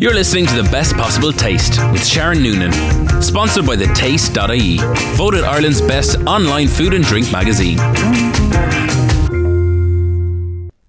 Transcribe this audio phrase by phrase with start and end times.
[0.00, 2.72] You're listening to the best possible taste with Sharon Noonan,
[3.20, 4.78] sponsored by the Taste.ie,
[5.14, 7.76] voted Ireland's best online food and drink magazine.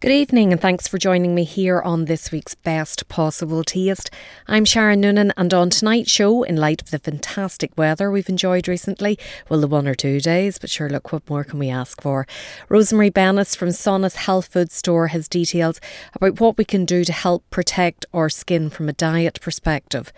[0.01, 4.09] Good evening, and thanks for joining me here on this week's Best Possible Taste.
[4.47, 8.67] I'm Sharon Noonan, and on tonight's show, in light of the fantastic weather we've enjoyed
[8.67, 12.01] recently, well, the one or two days, but sure, look, what more can we ask
[12.01, 12.25] for?
[12.67, 15.79] Rosemary Bennis from Sonas Health Food Store has details
[16.13, 20.11] about what we can do to help protect our skin from a diet perspective.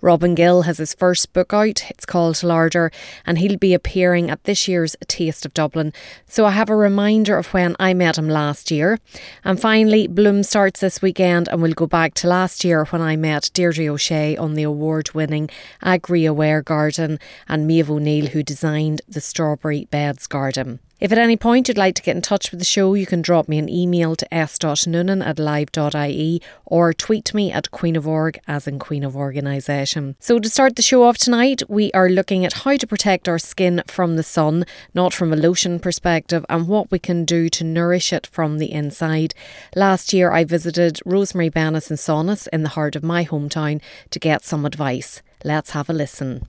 [0.00, 1.90] Robin Gill has his first book out.
[1.90, 2.90] It's called Larder,
[3.26, 5.92] and he'll be appearing at this year's Taste of Dublin.
[6.26, 8.98] So I have a reminder of when I met him last year.
[9.44, 13.16] And finally, Bloom starts this weekend, and we'll go back to last year when I
[13.16, 15.48] met Deirdre O'Shea on the award winning
[15.82, 20.80] Agri Aware Garden and Maeve O'Neill, who designed the Strawberry Beds Garden.
[20.98, 23.20] If at any point you'd like to get in touch with the show, you can
[23.20, 28.38] drop me an email to s.noonan at live.ie or tweet me at Queen of Org
[28.48, 30.16] as in Queen of Organisation.
[30.20, 33.38] So to start the show off tonight, we are looking at how to protect our
[33.38, 37.62] skin from the sun, not from a lotion perspective, and what we can do to
[37.62, 39.34] nourish it from the inside.
[39.74, 44.18] Last year I visited Rosemary Bennis and Sonas in the heart of my hometown to
[44.18, 45.20] get some advice.
[45.44, 46.46] Let's have a listen.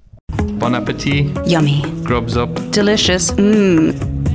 [0.59, 1.35] Bon appetit.
[1.45, 1.81] Yummy.
[2.03, 2.53] Grubs up.
[2.71, 3.31] Delicious.
[3.31, 4.26] Mmm.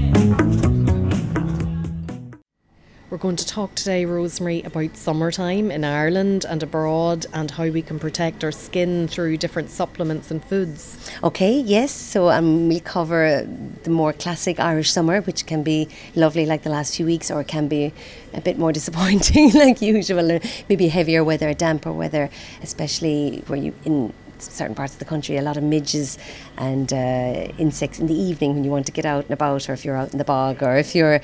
[3.12, 7.82] We're going to talk today, Rosemary, about summertime in Ireland and abroad and how we
[7.82, 10.96] can protect our skin through different supplements and foods.
[11.22, 11.92] Okay, yes.
[11.92, 13.46] So um, we'll cover
[13.82, 17.42] the more classic Irish summer, which can be lovely like the last few weeks, or
[17.42, 17.92] it can be
[18.32, 22.30] a bit more disappointing like usual, maybe heavier weather, damper weather,
[22.62, 26.19] especially where you in certain parts of the country, a lot of midges
[26.56, 29.72] and uh, insects in the evening when you want to get out and about, or
[29.72, 31.20] if you're out in the bog, or if you're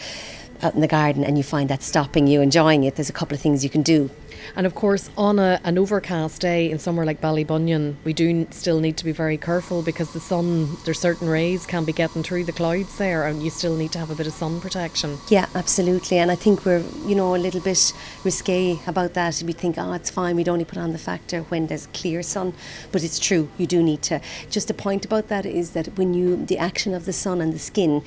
[0.62, 3.34] out in the garden and you find that stopping you enjoying it, there's a couple
[3.34, 4.11] of things you can do.
[4.56, 8.81] And of course, on a, an overcast day in somewhere like Ballybunion, we do still
[8.81, 12.45] need to be very careful because the sun, there's certain rays can be getting through
[12.45, 15.19] the clouds there, and you still need to have a bit of sun protection.
[15.29, 16.19] Yeah, absolutely.
[16.19, 17.92] And I think we're, you know, a little bit
[18.25, 19.42] risque about that.
[19.45, 22.55] We think, oh, it's fine, we'd only put on the factor when there's clear sun.
[22.92, 24.20] But it's true, you do need to.
[24.51, 27.52] Just a point about that is that when you, the action of the sun and
[27.52, 28.02] the skin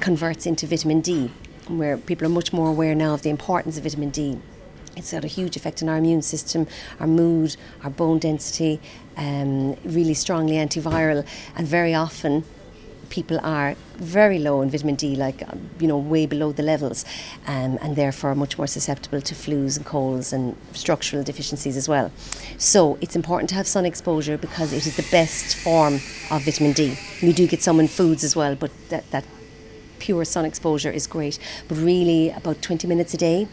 [0.00, 1.30] converts into vitamin D
[1.68, 4.38] where people are much more aware now of the importance of vitamin D.
[4.96, 6.66] It's had a huge effect on our immune system,
[7.00, 8.80] our mood, our bone density,
[9.16, 11.26] um, really strongly antiviral,
[11.56, 12.44] and very often
[13.10, 17.04] people are very low in vitamin D, like um, you know, way below the levels,
[17.46, 22.10] um, and therefore much more susceptible to flus and colds and structural deficiencies as well.
[22.58, 25.94] So it's important to have sun exposure because it is the best form
[26.30, 26.96] of vitamin D.
[27.22, 29.24] We do get some in foods as well, but that, that
[29.98, 31.38] pure sun exposure is great.
[31.68, 33.48] But really, about 20 minutes a day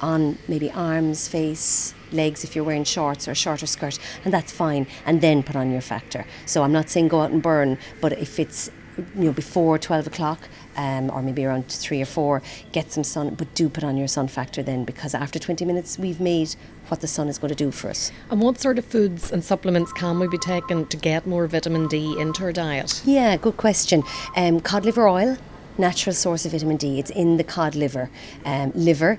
[0.00, 4.52] on maybe arms, face, legs if you're wearing shorts or a shorter skirt, and that's
[4.52, 4.86] fine.
[5.06, 6.24] And then put on your factor.
[6.46, 8.70] So I'm not saying go out and burn, but if it's
[9.16, 13.34] you know before 12 o'clock um, or maybe around 3 or 4 get some sun
[13.34, 16.54] but do put on your sun factor then because after 20 minutes we've made
[16.88, 19.44] what the sun is going to do for us and what sort of foods and
[19.44, 23.56] supplements can we be taking to get more vitamin D into our diet yeah good
[23.56, 24.02] question
[24.36, 25.36] um, cod liver oil
[25.78, 26.98] natural source of vitamin D.
[26.98, 28.10] It's in the cod liver.
[28.44, 29.18] Um, liver,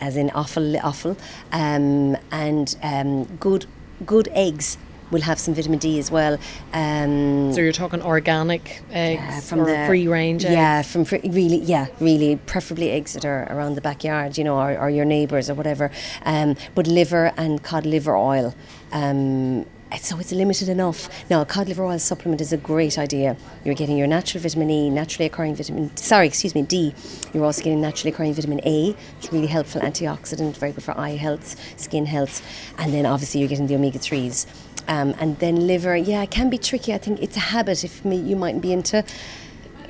[0.00, 1.16] as in offal, offal
[1.52, 3.66] um, and um, good,
[4.06, 4.78] good eggs
[5.10, 6.38] will have some vitamin D as well.
[6.72, 10.52] Um, so you're talking organic eggs yeah, from the free range eggs?
[10.52, 14.58] Yeah, from free, really, yeah, really, preferably eggs that are around the backyard, you know,
[14.58, 15.90] or, or your neighbours or whatever.
[16.24, 18.54] Um, but liver and cod liver oil.
[18.92, 19.66] Um,
[19.96, 21.08] so it's limited enough.
[21.30, 23.36] Now, a cod liver oil supplement is a great idea.
[23.64, 26.94] You're getting your natural vitamin E, naturally occurring vitamin, sorry, excuse me, D.
[27.32, 31.16] You're also getting naturally occurring vitamin A, is really helpful antioxidant, very good for eye
[31.16, 32.42] health, skin health,
[32.78, 34.46] and then obviously you're getting the omega 3s.
[34.88, 36.94] Um, and then liver, yeah, it can be tricky.
[36.94, 39.04] I think it's a habit if you might be into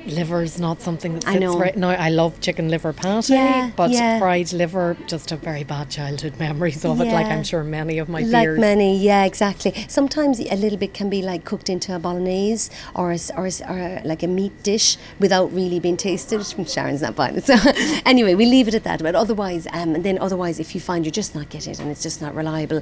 [0.05, 1.89] liver is not something that sits right now.
[1.89, 4.19] I love chicken liver patty, yeah, but yeah.
[4.19, 7.05] fried liver, just have very bad childhood memories of yeah.
[7.05, 7.13] it.
[7.13, 8.59] Like I'm sure many of my like peers.
[8.59, 9.73] many, yeah, exactly.
[9.87, 13.51] Sometimes a little bit can be like cooked into a bolognese or a, or, a,
[13.69, 16.39] or like a meat dish without really being tasted.
[16.69, 17.55] Sharon's not buying it, so
[18.05, 19.01] anyway, we leave it at that.
[19.01, 21.91] But otherwise, um, and then otherwise, if you find you're just not getting it and
[21.91, 22.81] it's just not reliable,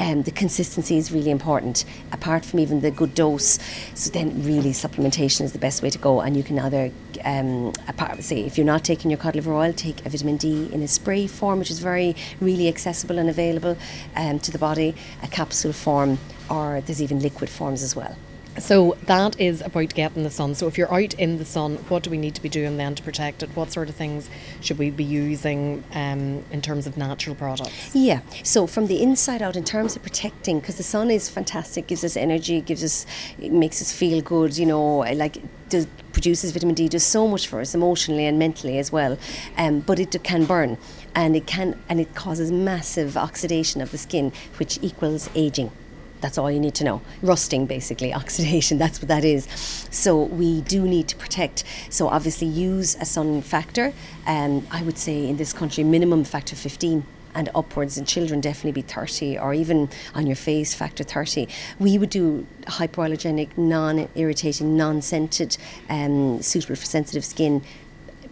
[0.00, 3.58] um, the consistency is really important, apart from even the good dose.
[3.94, 6.20] So then, really, supplementation is the best way to go.
[6.22, 6.90] And you can either,
[7.24, 10.70] um, apart, say, if you're not taking your cod liver oil, take a vitamin D
[10.72, 13.76] in a spray form, which is very, really accessible and available
[14.16, 16.18] um, to the body, a capsule form,
[16.48, 18.16] or there's even liquid forms as well.
[18.60, 20.54] So that is about getting the sun.
[20.54, 22.94] So if you're out in the sun, what do we need to be doing then
[22.94, 23.50] to protect it?
[23.56, 24.28] What sort of things
[24.60, 27.94] should we be using um, in terms of natural products?
[27.94, 28.20] Yeah.
[28.42, 32.04] So from the inside out, in terms of protecting, because the sun is fantastic, gives
[32.04, 33.06] us energy, gives us,
[33.40, 34.56] it makes us feel good.
[34.56, 38.78] You know, like does, produces vitamin D, does so much for us emotionally and mentally
[38.78, 39.18] as well.
[39.56, 40.76] Um, but it can burn,
[41.14, 45.72] and it can and it causes massive oxidation of the skin, which equals aging.
[46.20, 47.00] That's all you need to know.
[47.22, 49.46] Rusting, basically, oxidation, that's what that is.
[49.90, 51.64] So, we do need to protect.
[51.88, 53.92] So, obviously, use a sun factor.
[54.26, 58.72] Um, I would say in this country, minimum factor 15 and upwards in children definitely
[58.72, 61.46] be 30 or even on your face factor 30
[61.78, 65.56] we would do hypoallergenic non-irritating non-scented
[65.88, 67.62] um, suitable for sensitive skin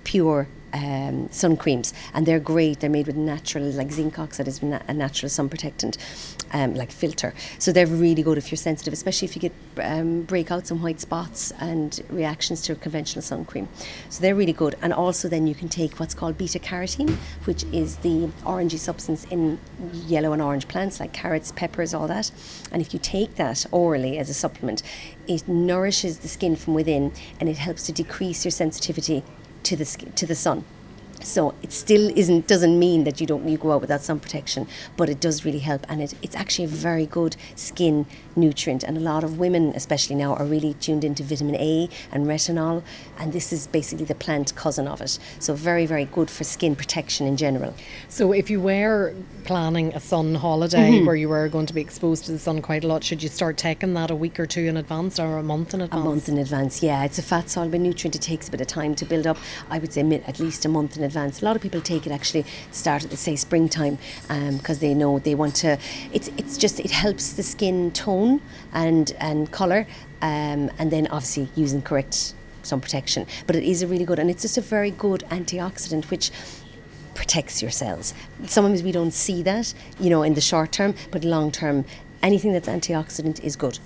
[0.04, 2.80] pure um, sun creams, and they're great.
[2.80, 5.98] They're made with natural, like zinc oxide is a natural sun protectant,
[6.52, 7.34] um, like filter.
[7.58, 11.00] So they're really good if you're sensitive, especially if you get um, breakouts and white
[11.00, 13.68] spots and reactions to conventional sun cream.
[14.08, 14.76] So they're really good.
[14.82, 19.24] And also then you can take what's called beta carotene, which is the orangey substance
[19.24, 19.58] in
[19.92, 22.30] yellow and orange plants like carrots, peppers, all that.
[22.72, 24.82] And if you take that orally as a supplement,
[25.26, 29.22] it nourishes the skin from within and it helps to decrease your sensitivity
[29.68, 29.84] to the
[30.16, 30.64] to the sun.
[31.20, 34.66] So it still isn't doesn't mean that you don't you go out without sun protection,
[34.96, 38.06] but it does really help, and it, it's actually a very good skin
[38.36, 38.84] nutrient.
[38.84, 42.82] And a lot of women, especially now, are really tuned into vitamin A and retinol,
[43.18, 45.18] and this is basically the plant cousin of it.
[45.40, 47.74] So very very good for skin protection in general.
[48.08, 49.14] So if you were
[49.44, 51.06] planning a sun holiday mm-hmm.
[51.06, 53.28] where you were going to be exposed to the sun quite a lot, should you
[53.28, 56.00] start taking that a week or two in advance or a month in advance?
[56.00, 57.04] A month in advance, yeah.
[57.04, 58.14] It's a fat soluble nutrient.
[58.14, 59.36] It takes a bit of time to build up.
[59.68, 61.07] I would say at least a month in advance.
[61.16, 64.94] A lot of people take it actually start at the say springtime because um, they
[64.94, 65.78] know they want to.
[66.12, 68.40] It's it's just it helps the skin tone
[68.72, 69.86] and and color,
[70.22, 73.26] um, and then obviously using correct sun protection.
[73.46, 76.30] But it is a really good and it's just a very good antioxidant which
[77.14, 78.14] protects your cells.
[78.46, 81.84] Sometimes we don't see that, you know, in the short term, but long term,
[82.22, 83.78] anything that's antioxidant is good.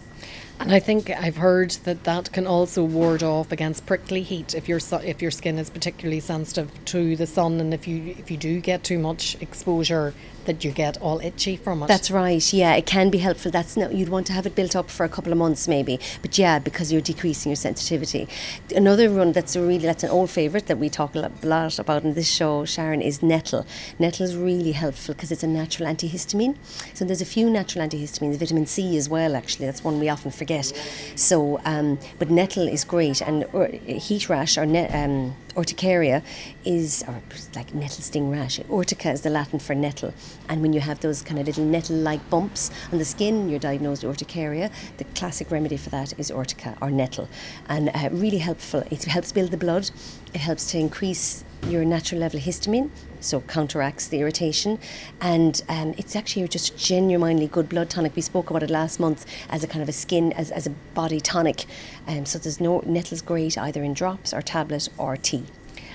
[0.63, 4.69] And I think I've heard that that can also ward off against prickly heat if
[4.69, 8.37] your if your skin is particularly sensitive to the sun, and if you if you
[8.37, 10.15] do get too much exposure
[10.47, 11.87] that you get all itchy from it.
[11.87, 12.53] That's right.
[12.53, 13.51] Yeah, it can be helpful.
[13.51, 15.99] That's no, you'd want to have it built up for a couple of months maybe,
[16.21, 18.29] but yeah, because you're decreasing your sensitivity.
[18.75, 22.05] Another one that's a really that's an old favourite that we talk a lot about
[22.05, 23.67] in this show, Sharon, is nettle.
[23.99, 26.57] Nettle is really helpful because it's a natural antihistamine.
[26.95, 29.37] So there's a few natural antihistamines, vitamin C as well.
[29.37, 30.73] Actually, that's one we often forget.
[31.15, 33.45] So, um, but nettle is great, and
[33.87, 36.23] heat rash or net, um, urticaria
[36.65, 37.23] is, or
[37.55, 38.59] like nettle sting rash.
[38.61, 40.13] Urtica is the Latin for nettle.
[40.49, 43.59] And when you have those kind of little nettle like bumps on the skin, you're
[43.59, 44.71] diagnosed urticaria.
[44.99, 47.29] The classic remedy for that is urtica or nettle.
[47.69, 48.85] And uh, really helpful.
[48.91, 49.91] It helps build the blood,
[50.35, 54.79] it helps to increase your natural level of histamine, so counteracts the irritation.
[55.21, 58.17] And um, it's actually just genuinely good blood tonic.
[58.17, 60.71] We spoke about it last month as a kind of a skin, as, as a
[60.95, 61.65] body tonic.
[62.07, 65.45] Um, so there's no nettles great either in drops or tablet or tea.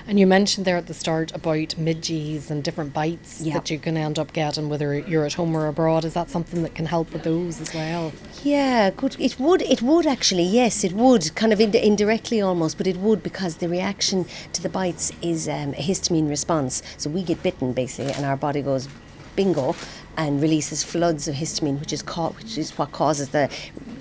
[0.08, 3.54] And you mentioned there at the start about midges and different bites yep.
[3.54, 6.06] that you can end up getting, whether you're at home or abroad.
[6.06, 8.12] Is that something that can help with those as well?
[8.42, 9.16] Yeah, good.
[9.20, 9.60] It would.
[9.60, 10.44] It would actually.
[10.44, 11.34] Yes, it would.
[11.34, 14.24] Kind of ind- indirectly almost, but it would because the reaction
[14.54, 16.82] to the bites is um, a histamine response.
[16.96, 18.88] So we get bitten basically, and our body goes
[19.36, 19.76] bingo
[20.16, 23.50] and releases floods of histamine, which is ca- which is what causes the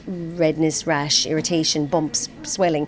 [0.08, 2.88] redness, rash, irritation, bumps, swelling.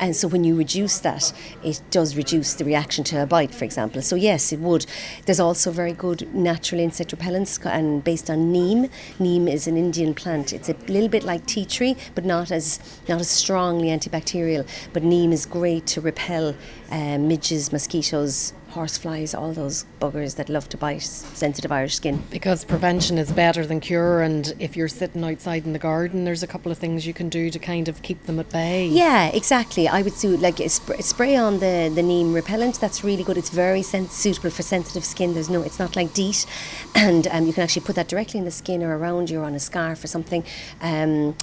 [0.00, 1.32] And so when you reduce that,
[1.64, 4.02] it does reduce the reaction to a bite, for example.
[4.02, 4.86] So yes, it would.
[5.26, 8.88] There's also very good natural insect repellents and based on neem.
[9.18, 10.52] Neem is an Indian plant.
[10.52, 12.78] It's a little bit like tea tree, but not as
[13.08, 14.66] not as strongly antibacterial.
[14.92, 16.54] But neem is great to repel
[16.90, 22.22] uh, midges, mosquitoes, horseflies, all those buggers that love to bite sensitive Irish skin.
[22.30, 26.42] Because prevention is better than cure, and if you're sitting outside in the garden, there's
[26.42, 28.86] a couple of things you can do to kind of keep them at bay.
[28.86, 29.88] Yeah, exactly.
[29.88, 32.80] I would do like a sp- spray on the, the neem repellent.
[32.80, 33.38] That's really good.
[33.38, 35.34] It's very sen- suitable for sensitive skin.
[35.34, 36.46] There's no, it's not like DEET,
[36.94, 39.44] and um, you can actually put that directly in the skin or around you or
[39.44, 40.44] on a scarf or something.
[40.80, 41.36] Um,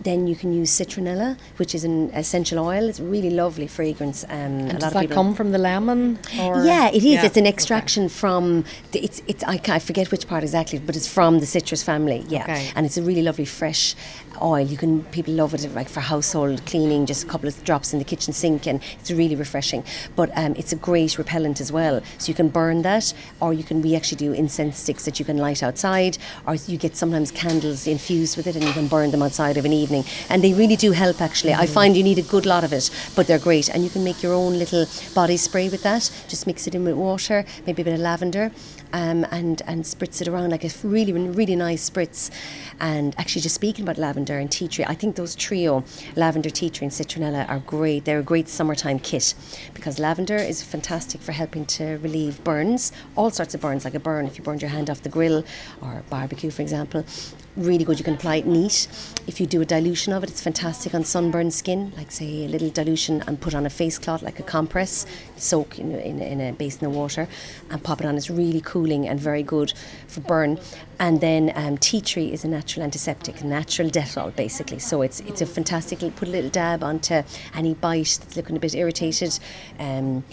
[0.00, 2.88] then you can use citronella, which is an essential oil.
[2.88, 4.24] It's a really lovely fragrance.
[4.24, 6.18] Um, and does that come from the lemon?
[6.38, 6.64] Or?
[6.64, 7.04] Yeah, it is.
[7.04, 7.24] Yeah.
[7.24, 8.14] It's an extraction okay.
[8.14, 8.64] from.
[8.92, 12.24] The, it's it's I, I forget which part exactly, but it's from the citrus family.
[12.28, 12.70] Yeah, okay.
[12.76, 13.96] and it's a really lovely fresh
[14.40, 14.66] oil.
[14.66, 17.98] You can people love it like for household cleaning, just a couple of drops in
[17.98, 19.84] the kitchen sink, and it's really refreshing.
[20.14, 22.00] But um, it's a great repellent as well.
[22.18, 25.24] So you can burn that, or you can we actually do incense sticks that you
[25.24, 29.10] can light outside, or you get sometimes candles infused with it, and you can burn
[29.10, 31.20] them outside of an evening evening, and they really do help.
[31.20, 33.90] Actually, I find you need a good lot of it, but they're great, and you
[33.90, 36.10] can make your own little body spray with that.
[36.28, 38.52] Just mix it in with water, maybe a bit of lavender,
[38.92, 42.30] um, and and spritz it around like a really really nice spritz.
[42.80, 45.84] And actually, just speaking about lavender and tea tree, I think those trio,
[46.16, 48.04] lavender, tea tree, and citronella, are great.
[48.04, 49.34] They're a great summertime kit
[49.74, 54.00] because lavender is fantastic for helping to relieve burns, all sorts of burns, like a
[54.00, 55.44] burn if you burned your hand off the grill
[55.80, 57.04] or barbecue, for example
[57.56, 57.98] really good.
[57.98, 58.88] You can apply it neat.
[59.26, 62.48] If you do a dilution of it, it's fantastic on sunburned skin, like say a
[62.48, 66.40] little dilution and put on a face cloth like a compress, soak in, in, in
[66.40, 67.28] a basin of water
[67.70, 68.16] and pop it on.
[68.16, 69.72] It's really cooling and very good
[70.06, 70.58] for burn.
[71.00, 74.78] And then um, tea tree is a natural antiseptic, natural Dettol basically.
[74.78, 75.98] So it's it's a fantastic.
[75.98, 77.22] Put a little dab onto
[77.54, 79.38] any bite that's looking a bit irritated,
[79.78, 80.24] um,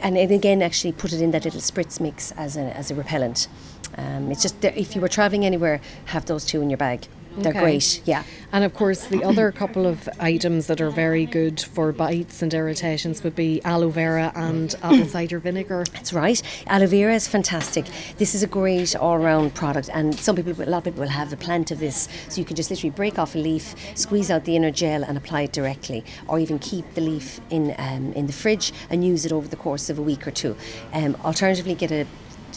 [0.00, 3.48] and again actually put it in that little spritz mix as a as a repellent.
[3.96, 7.06] Um, it's just if you were traveling anywhere, have those two in your bag.
[7.36, 7.60] They're Okay.
[7.60, 8.24] great, yeah.
[8.52, 12.52] And of course, the other couple of items that are very good for bites and
[12.52, 15.84] irritations would be aloe vera and apple cider vinegar.
[15.92, 16.42] That's right.
[16.66, 17.84] Aloe vera is fantastic.
[18.16, 21.30] This is a great all-round product, and some people, a lot of people will have
[21.30, 24.44] the plant of this, so you can just literally break off a leaf, squeeze out
[24.44, 28.26] the inner gel, and apply it directly, or even keep the leaf in um, in
[28.26, 30.56] the fridge and use it over the course of a week or two.
[30.92, 32.04] Um, alternatively, get a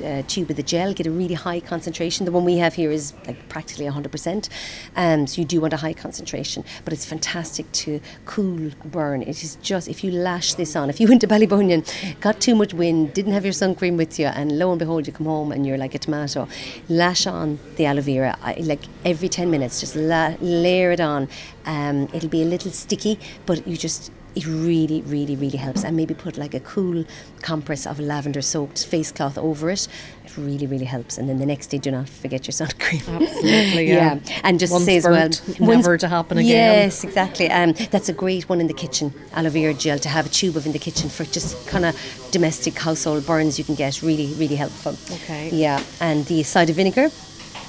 [0.01, 2.25] uh, tube of the gel, get a really high concentration.
[2.25, 4.50] The one we have here is like practically 100%.
[4.95, 9.21] Um, so you do want a high concentration, but it's fantastic to cool burn.
[9.24, 11.81] It is just, if you lash this on, if you went to Ballybunion,
[12.21, 15.07] got too much wind, didn't have your sun cream with you, and lo and behold,
[15.07, 16.48] you come home and you're like a tomato,
[16.88, 18.38] lash on the aloe vera.
[18.41, 21.27] I, like every 10 minutes, just la- layer it on.
[21.65, 25.83] Um, it'll be a little sticky, but you just it really, really, really helps.
[25.83, 27.03] And maybe put like a cool
[27.41, 29.88] compress of lavender soaked face cloth over it.
[30.25, 31.17] It really, really helps.
[31.17, 33.01] And then the next day, do not forget your sun cream.
[33.07, 34.19] Absolutely, yeah.
[34.43, 36.50] And just Once say as well, never to happen again.
[36.50, 37.50] Yes, exactly.
[37.50, 40.55] Um, that's a great one in the kitchen, aloe vera gel to have a tube
[40.55, 41.95] of in the kitchen for just kind of
[42.31, 44.01] domestic household burns you can get.
[44.01, 44.95] Really, really helpful.
[45.15, 45.50] Okay.
[45.51, 47.09] Yeah, and the cider vinegar.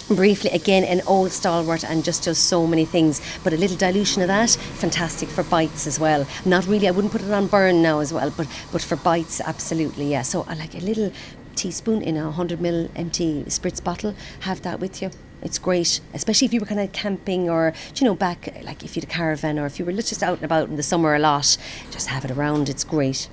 [0.09, 3.21] Briefly, again, an old stalwart and just does so many things.
[3.45, 6.27] But a little dilution of that, fantastic for bites as well.
[6.45, 9.41] Not really, I wouldn't put it on burn now as well, but but for bites,
[9.41, 10.23] absolutely, yeah.
[10.23, 11.13] So I like a little
[11.55, 14.15] teaspoon in a 100 ml empty spritz bottle.
[14.41, 15.11] Have that with you.
[15.43, 18.95] It's great, especially if you were kind of camping or, you know, back like if
[18.95, 21.15] you had a caravan or if you were just out and about in the summer
[21.15, 21.57] a lot,
[21.91, 22.69] just have it around.
[22.69, 23.29] It's great.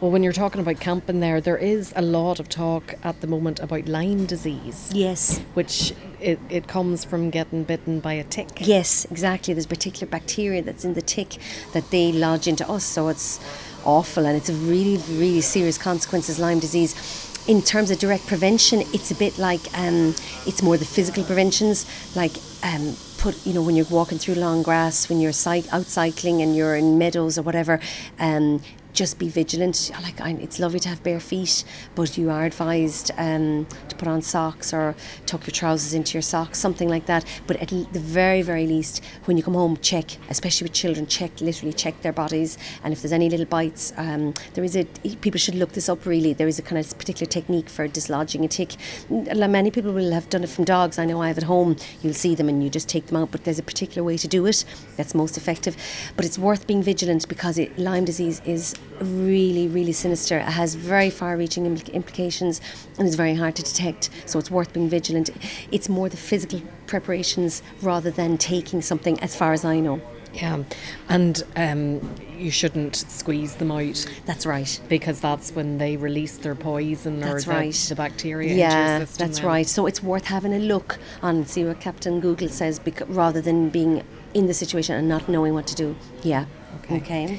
[0.00, 3.26] Well, when you're talking about camping there, there is a lot of talk at the
[3.26, 5.38] moment about Lyme disease, Yes.
[5.54, 8.48] which it, it comes from getting bitten by a tick.
[8.60, 9.54] Yes, exactly.
[9.54, 11.36] There's particular bacteria that's in the tick
[11.72, 13.40] that they lodge into us, so it's
[13.84, 16.38] awful and it's a really, really serious consequences.
[16.38, 17.24] Lyme disease.
[17.46, 20.14] In terms of direct prevention, it's a bit like um,
[20.46, 22.32] it's more the physical preventions, like
[22.62, 26.42] um, put you know when you're walking through long grass, when you're cy- out cycling
[26.42, 27.80] and you're in meadows or whatever.
[28.18, 28.60] Um,
[28.92, 29.90] just be vigilant.
[30.02, 31.64] Like it's lovely to have bare feet,
[31.94, 34.94] but you are advised um, to put on socks or
[35.26, 37.24] tuck your trousers into your socks, something like that.
[37.46, 41.40] But at the very, very least, when you come home, check, especially with children, check
[41.40, 44.84] literally check their bodies, and if there's any little bites, um, there is a
[45.20, 46.04] people should look this up.
[46.06, 48.76] Really, there is a kind of particular technique for dislodging a tick.
[49.08, 50.98] Many people will have done it from dogs.
[50.98, 51.76] I know I have at home.
[52.02, 54.28] You'll see them and you just take them out, but there's a particular way to
[54.28, 54.64] do it
[54.96, 55.76] that's most effective.
[56.16, 60.38] But it's worth being vigilant because it, Lyme disease is really, really sinister.
[60.38, 62.60] It has very far-reaching impl- implications
[62.98, 64.10] and is very hard to detect.
[64.26, 65.30] So it's worth being vigilant.
[65.70, 70.00] It's more the physical preparations rather than taking something, as far as I know.
[70.34, 70.62] Yeah,
[71.08, 74.78] and um, you shouldn't squeeze them out That's right.
[74.88, 77.72] because that's when they release their poison or That's the, right.
[77.88, 79.26] the bacteria Yeah, into your system.
[79.26, 79.48] that's then.
[79.48, 79.66] right.
[79.66, 83.70] So it's worth having a look and see what Captain Google says, bec- rather than
[83.70, 84.02] being
[84.34, 85.96] in the situation and not knowing what to do.
[86.22, 86.44] Yeah.
[86.84, 86.96] Okay.
[86.98, 87.38] Okay.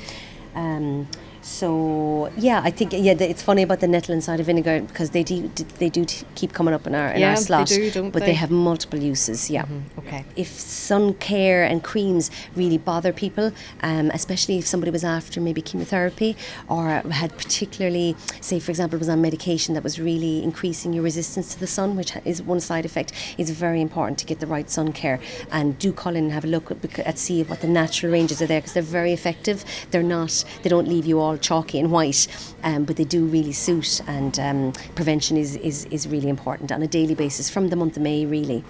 [0.56, 1.08] Um,
[1.42, 5.12] so yeah, I think yeah, the- it's funny about the nettle and cider vinegar because
[5.12, 7.68] they do they do t- keep coming up in our in Yeah, our they slot,
[7.68, 8.34] do, don't but they?
[8.34, 9.50] have multiple uses.
[9.50, 9.66] Yeah.
[9.98, 10.26] Okay.
[10.36, 15.62] If sun care and creams really bother people, um, especially if somebody was after maybe
[15.62, 16.36] chemotherapy
[16.68, 21.54] or had particularly, say for example, was on medication that was really increasing your resistance
[21.54, 24.70] to the sun, which is one side effect, it's very important to get the right
[24.70, 25.20] sun care
[25.52, 28.42] and do call in and have a look at, at see what the natural ranges
[28.42, 29.64] are there because they're very effective.
[29.92, 32.28] They're not, they don't leave you all chalky and white,
[32.64, 36.82] um, but they do really suit and um, prevention is, is, is really important on
[36.82, 38.64] a daily basis from the month of May really.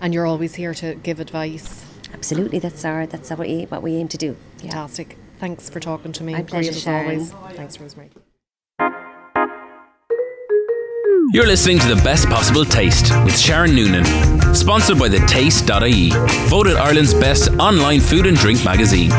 [0.00, 1.84] And you're always here to give advice.
[2.12, 4.36] Absolutely, that's our that's what we what we aim to do.
[4.58, 4.72] Yeah.
[4.72, 5.16] Fantastic.
[5.38, 6.32] Thanks for talking to me.
[6.32, 7.32] My Great pleasure, as always.
[7.56, 8.10] Thanks, Rosemary.
[11.32, 14.04] You're listening to the best possible taste with Sharon Noonan,
[14.52, 16.10] sponsored by the Taste.ie,
[16.48, 19.10] voted Ireland's best online food and drink magazine.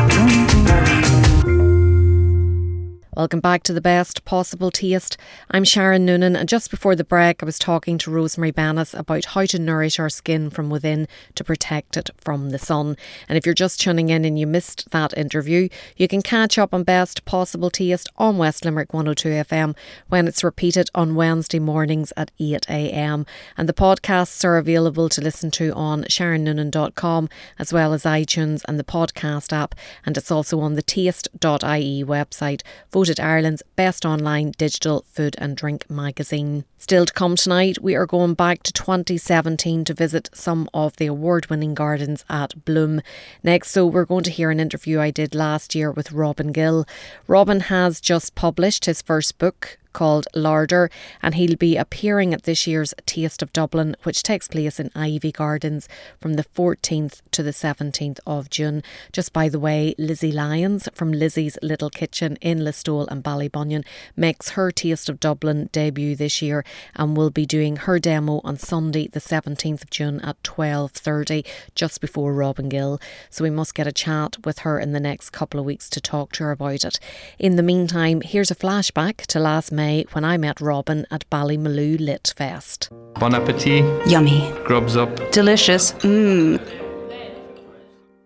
[3.14, 5.18] Welcome back to the best possible taste.
[5.50, 9.26] I'm Sharon Noonan, and just before the break, I was talking to Rosemary Bannis about
[9.26, 12.96] how to nourish our skin from within to protect it from the sun.
[13.28, 16.72] And if you're just tuning in and you missed that interview, you can catch up
[16.72, 19.76] on Best Possible Taste on West Limerick 102 FM
[20.08, 23.26] when it's repeated on Wednesday mornings at 8 a.m.
[23.58, 27.28] And the podcasts are available to listen to on SharonNoonan.com
[27.58, 29.74] as well as iTunes and the podcast app.
[30.06, 32.62] And it's also on the taste.ie website
[33.02, 36.64] voted Ireland's best online digital food and drink magazine.
[36.78, 41.06] Still to come tonight, we are going back to 2017 to visit some of the
[41.06, 43.00] award winning gardens at Bloom.
[43.42, 46.86] Next, so we're going to hear an interview I did last year with Robin Gill.
[47.26, 50.90] Robin has just published his first book, called Larder,
[51.22, 55.34] and he'll be appearing at this year's Taste of Dublin, which takes place in Iveagh
[55.34, 55.88] Gardens
[56.20, 58.82] from the 14th to the 17th of June.
[59.12, 63.84] Just by the way, Lizzie Lyons from Lizzie's Little Kitchen in Listowel and Ballybunion
[64.16, 68.56] makes her Taste of Dublin debut this year and will be doing her demo on
[68.56, 71.44] Sunday, the 17th of June at 12:30,
[71.74, 73.00] just before Robin Gill.
[73.30, 76.00] So we must get a chat with her in the next couple of weeks to
[76.00, 76.98] talk to her about it.
[77.38, 81.98] In the meantime, here's a flashback to last May when I met Robin at Ballymaloe
[81.98, 82.88] Lit Fest.
[83.14, 83.84] Bon appetit.
[84.06, 84.48] Yummy.
[84.64, 85.10] Grubs up.
[85.32, 85.92] Delicious.
[86.04, 86.60] Mmm.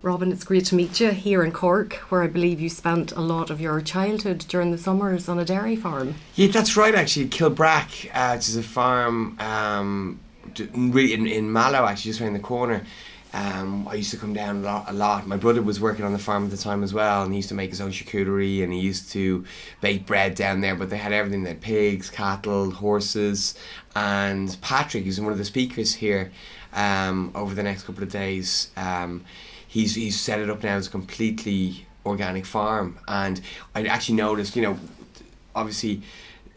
[0.03, 3.23] Robin, it's great to meet you here in Cork, where I believe you spent a
[3.23, 6.17] lot of your childhood during the summers on a dairy farm.
[6.35, 6.95] Yeah, that's right.
[6.95, 10.21] Actually, Kilbrack, uh, which is a farm um,
[10.75, 12.85] really in, in Mallow, actually just around the corner.
[13.37, 15.26] Um, I used to come down a lot, a lot.
[15.26, 17.50] My brother was working on the farm at the time as well, and he used
[17.50, 19.45] to make his own charcuterie, and he used to
[19.83, 20.75] bake bread down there.
[20.75, 23.55] But they had everything: they had pigs, cattle, horses,
[23.95, 26.33] and Patrick, who's one of the speakers here
[26.73, 28.71] um, over the next couple of days.
[28.75, 29.23] Um,
[29.69, 33.43] he's he's set it up now as a completely organic farm, and
[33.75, 34.78] I actually noticed, you know,
[35.55, 36.00] obviously.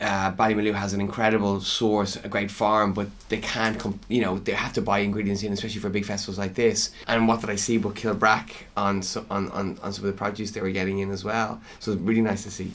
[0.01, 3.99] Uh, Ballymaloe has an incredible source, a great farm, but they can't come.
[4.07, 6.91] You know, they have to buy ingredients in, especially for big festivals like this.
[7.07, 7.77] And what did I see?
[7.77, 11.11] But Kilbrack on so, on, on on some of the produce they were getting in
[11.11, 11.59] as well.
[11.79, 12.71] So it's really nice to see.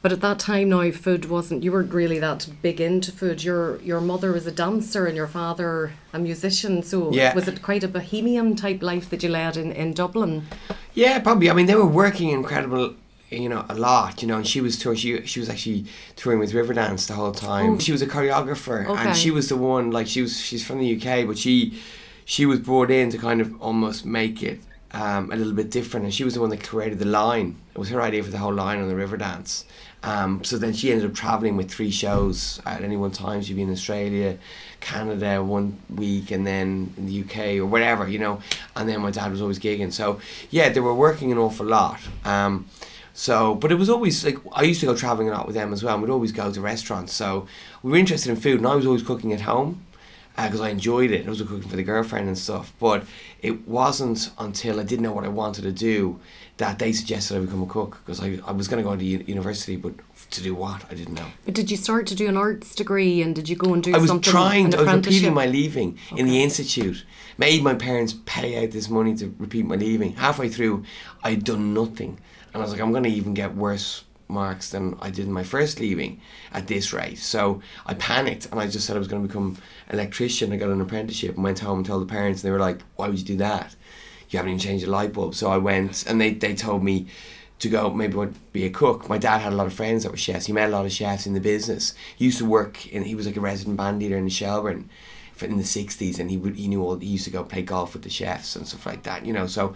[0.00, 3.42] But at that time now food wasn't you weren't really that big into food.
[3.44, 7.34] Your your mother was a dancer and your father a musician, so Yeah.
[7.34, 10.46] was it quite a bohemian type life that you led in, in Dublin?
[10.94, 11.50] Yeah, probably.
[11.50, 12.94] I mean, they were working incredible,
[13.30, 14.22] you know, a lot.
[14.22, 14.96] You know, and she was tour.
[14.96, 15.84] She she was actually
[16.16, 17.74] touring with Riverdance the whole time.
[17.74, 17.78] Oh.
[17.78, 19.00] She was a choreographer, Okay.
[19.08, 19.90] and she was the one.
[19.90, 21.80] Like she was, she's from the UK, but she
[22.24, 24.60] she was brought in to kind of almost make it
[24.92, 27.56] um, a little bit different, and she was the one that created the line.
[27.74, 29.64] It was her idea for the whole line on the Riverdance.
[30.02, 33.42] Um, so then she ended up traveling with three shows at any one time.
[33.42, 34.38] She'd be in Australia,
[34.80, 38.40] Canada one week, and then in the UK or whatever, you know.
[38.76, 39.92] And then my dad was always gigging.
[39.92, 41.98] So yeah, they were working an awful lot.
[42.24, 42.66] Um,
[43.18, 45.72] so, but it was always like I used to go traveling a lot with them
[45.72, 45.94] as well.
[45.94, 47.12] and We'd always go to restaurants.
[47.12, 47.48] So
[47.82, 49.84] we were interested in food, and I was always cooking at home
[50.36, 51.26] uh, because I enjoyed it.
[51.26, 52.72] I was cooking for the girlfriend and stuff.
[52.78, 53.02] But
[53.42, 56.20] it wasn't until I didn't know what I wanted to do
[56.58, 59.04] that they suggested I become a cook because I, I was going to go to
[59.04, 59.94] u- university, but
[60.30, 61.26] to do what I didn't know.
[61.44, 63.94] But did you start to do an arts degree and did you go and do
[63.94, 64.30] I was something?
[64.30, 64.70] trying.
[64.70, 67.04] To, I was repeating my leaving in the institute.
[67.36, 70.12] Made my parents pay out this money to repeat my leaving.
[70.14, 70.84] Halfway through,
[71.24, 72.18] I'd done nothing,
[72.58, 75.32] and I was like, I'm going to even get worse marks than I did in
[75.32, 76.20] my first leaving
[76.52, 77.18] at this rate.
[77.18, 80.52] So I panicked, and I just said I was going to become an electrician.
[80.52, 82.80] I got an apprenticeship and went home and told the parents, and they were like,
[82.96, 83.76] Why would you do that?
[84.28, 85.36] You haven't even changed a light bulb.
[85.36, 87.06] So I went, and they they told me
[87.60, 89.08] to go maybe I'd be a cook.
[89.08, 90.46] My dad had a lot of friends that were chefs.
[90.46, 91.94] He met a lot of chefs in the business.
[92.16, 93.04] He used to work in.
[93.04, 94.90] He was like a resident band leader in Shelbourne
[95.40, 96.96] in the sixties, and he would he knew all.
[96.96, 99.24] He used to go play golf with the chefs and stuff like that.
[99.24, 99.74] You know, so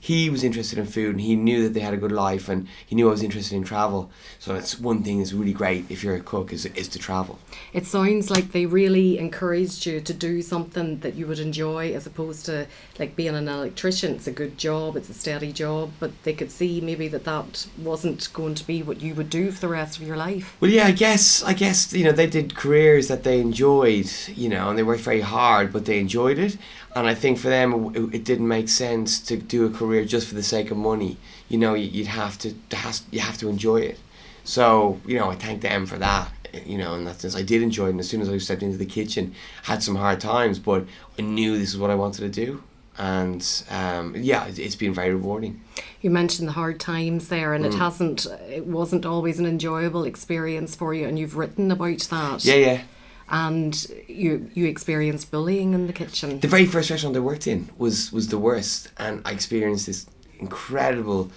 [0.00, 2.66] he was interested in food, and he knew that they had a good life, and
[2.86, 4.10] he knew I was interested in travel.
[4.38, 7.38] So that's one thing that's really great if you're a cook is is to travel.
[7.74, 12.06] It sounds like they really encouraged you to do something that you would enjoy as
[12.06, 12.66] opposed to
[12.98, 14.14] like being an electrician.
[14.14, 17.66] It's a good job, it's a steady job, but they could see maybe that that
[17.76, 20.56] wasn't going to be what you would do for the rest of your life.
[20.60, 24.48] Well, yeah, I guess I guess you know they did careers that they enjoyed, you
[24.48, 26.56] know, and they worked very hard, but they enjoyed it.
[26.96, 30.26] And I think for them, it, it didn't make sense to do a career just
[30.28, 31.16] for the sake of money.
[31.48, 33.98] You know, you, you'd have to has, you have to enjoy it.
[34.44, 36.28] So you know, I thank them for that.
[36.66, 37.90] You know, in that sense, I did enjoy it.
[37.90, 40.84] And as soon as I stepped into the kitchen, had some hard times, but
[41.18, 42.62] I knew this is what I wanted to do.
[42.98, 45.60] And um, yeah, it, it's been very rewarding.
[46.00, 47.56] You mentioned the hard times there, Mm.
[47.56, 52.00] and it hasn't, it wasn't always an enjoyable experience for you, and you've written about
[52.10, 52.44] that.
[52.44, 52.82] Yeah, yeah.
[53.30, 56.40] And you you experienced bullying in the kitchen.
[56.40, 60.06] The very first restaurant I worked in was was the worst, and I experienced this
[60.38, 61.30] incredible,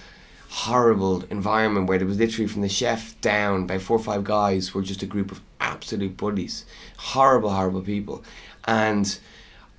[0.49, 4.73] horrible environment where there was literally from the chef down, about four or five guys
[4.73, 6.65] were just a group of absolute bullies,
[6.97, 8.23] horrible, horrible people,
[8.65, 9.19] and.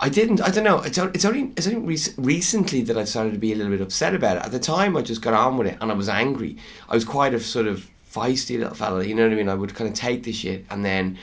[0.00, 0.42] I didn't.
[0.42, 0.80] I don't know.
[0.80, 3.80] It's, it's only it's only rec- recently that I've started to be a little bit
[3.80, 4.42] upset about it.
[4.42, 6.56] At the time, I just got on with it, and I was angry.
[6.88, 9.04] I was quite a sort of feisty little fella.
[9.04, 9.48] You know what I mean?
[9.48, 11.16] I would kind of take the shit and then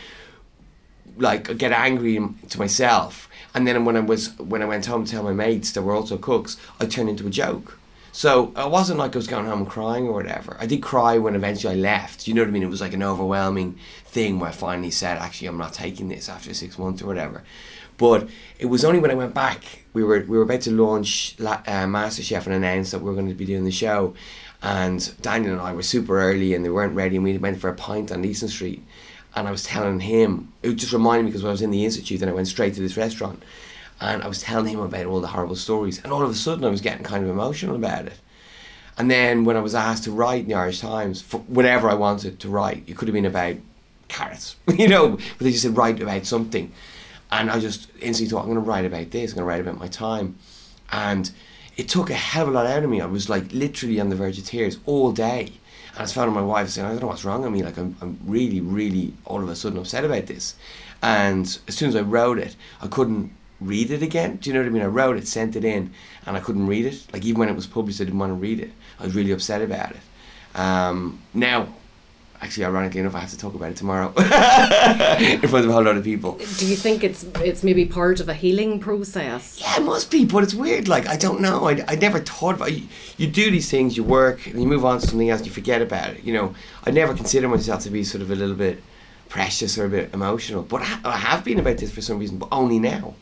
[1.22, 3.30] like get angry to myself.
[3.54, 5.94] And then when I was when I went home to tell my mates that were
[5.94, 7.78] also cooks I turned into a joke.
[8.14, 10.58] So it wasn't like I was going home crying or whatever.
[10.60, 12.28] I did cry when eventually I left.
[12.28, 12.64] You know what I mean?
[12.64, 16.28] It was like an overwhelming thing where I finally said actually I'm not taking this
[16.28, 17.44] after six months or whatever.
[17.98, 18.30] But
[18.60, 21.64] it was only when I went back we were we were about to launch La-
[21.68, 24.14] uh, MasterChef and announce that we were going to be doing the show.
[24.62, 27.70] And Daniel and I were super early and they weren't ready and we went for
[27.70, 28.84] a pint on Easton Street
[29.36, 32.22] and I was telling him it just reminded me because I was in the institute
[32.22, 33.42] and I went straight to this restaurant
[34.00, 36.66] and I was telling him about all the horrible stories and all of a sudden
[36.66, 38.20] I was getting kind of emotional about it.
[38.98, 41.94] And then when I was asked to write in the Irish Times for whatever I
[41.94, 43.56] wanted to write it could have been about
[44.10, 46.72] carrots you know but they just said write about something.
[47.32, 49.62] And I just instantly thought I'm going to write about this I'm going to write
[49.62, 50.36] about my time.
[50.92, 51.32] And
[51.78, 53.00] it took a hell of a lot out of me.
[53.00, 55.54] I was like literally on the verge of tears all day
[55.92, 57.64] and I was phoning my wife saying, I don't know what's wrong with me.
[57.64, 60.56] Like, I'm, I'm really, really all of a sudden upset about this.
[61.02, 64.38] And as soon as I wrote it, I couldn't read it again.
[64.38, 64.84] Do you know what I mean?
[64.84, 65.94] I wrote it, sent it in,
[66.26, 67.06] and I couldn't read it.
[67.12, 68.72] Like, even when it was published, I didn't want to read it.
[69.00, 70.60] I was really upset about it.
[70.60, 71.68] Um, now,
[72.42, 75.84] actually, ironically enough, I have to talk about it tomorrow in front of a whole
[75.84, 76.34] lot of people.
[76.58, 79.60] Do you think it's it's maybe part of a healing process?
[79.62, 80.88] Yeah, it must be, but it's weird.
[80.88, 81.68] Like, I don't know.
[81.68, 84.84] I, I never thought about you, you do these things, you work, and you move
[84.86, 86.24] on to something else, you forget about it.
[86.24, 88.82] You know, I never consider myself to be sort of a little bit
[89.30, 92.38] precious or a bit emotional, but I, I have been about this for some reason,
[92.38, 93.14] but only now.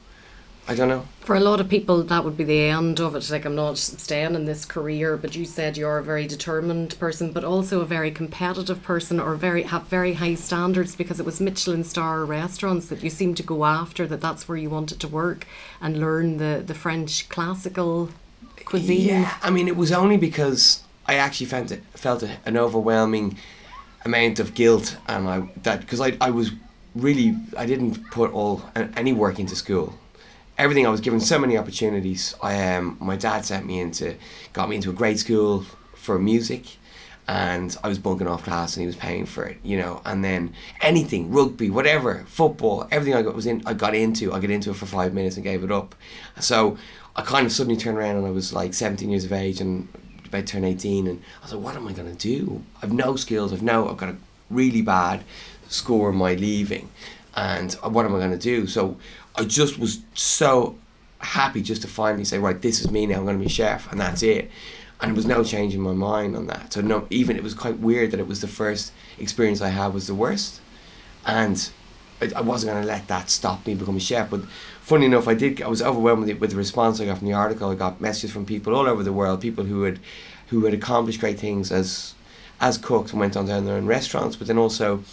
[0.69, 1.03] I don't know.
[1.21, 3.27] For a lot of people, that would be the end of it.
[3.31, 7.31] Like, I'm not staying in this career, but you said you're a very determined person,
[7.31, 11.41] but also a very competitive person, or very have very high standards because it was
[11.41, 14.05] Michelin star restaurants that you seem to go after.
[14.05, 15.47] That that's where you wanted to work
[15.81, 18.11] and learn the the French classical
[18.65, 19.07] cuisine.
[19.07, 23.39] Yeah, I mean, it was only because I actually felt it, felt an overwhelming
[24.05, 26.51] amount of guilt, and I that because I I was
[26.93, 29.95] really I didn't put all any work into school.
[30.59, 32.35] Everything I was given so many opportunities.
[32.43, 34.15] I um my dad sent me into
[34.53, 36.77] got me into a grade school for music.
[37.27, 40.01] And I was bunking off class, and he was paying for it, you know.
[40.03, 43.61] And then anything, rugby, whatever, football, everything I got was in.
[43.67, 44.33] I got into.
[44.33, 45.93] I got into it for five minutes and gave it up.
[46.39, 46.75] So
[47.15, 49.89] I kind of suddenly turned around and I was like 17 years of age and
[50.25, 53.51] about turn 18 and I was like what am I to do I've no skills
[53.51, 54.15] I've no I've got a
[54.49, 55.23] really bad
[55.67, 56.89] score in my leaving
[57.35, 58.97] and what am I to do so
[59.35, 60.77] I just was so
[61.19, 63.91] happy just to finally say right this is me now I'm going to be chef
[63.91, 64.49] and that's it
[65.01, 67.53] and there was no change in my mind on that so no even it was
[67.53, 70.61] quite weird that it was the first experience I had was the worst
[71.25, 71.69] and
[72.21, 74.41] I, I wasn't going to let that stop me becoming a chef but
[74.89, 75.61] funny enough, I did.
[75.61, 77.69] I was overwhelmed with the, with the response I got from the article.
[77.69, 79.99] I got messages from people all over the world, people who had
[80.47, 82.15] who had accomplished great things as
[82.59, 85.03] as cooks and went on down their own restaurants, but then also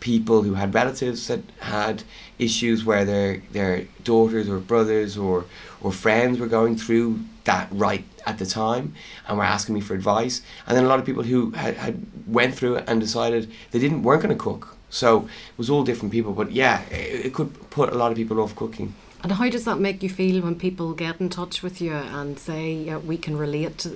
[0.00, 2.02] people who had relatives that had
[2.38, 5.44] issues where their their daughters or brothers or
[5.82, 8.94] or friends were going through that right at the time
[9.26, 12.06] and were asking me for advice and then a lot of people who had, had
[12.26, 15.84] went through it and decided they didn't weren't going to cook so it was all
[15.84, 19.32] different people but yeah it, it could put a lot of people off cooking And
[19.32, 22.72] how does that make you feel when people get in touch with you and say
[22.72, 23.88] yeah, we can relate to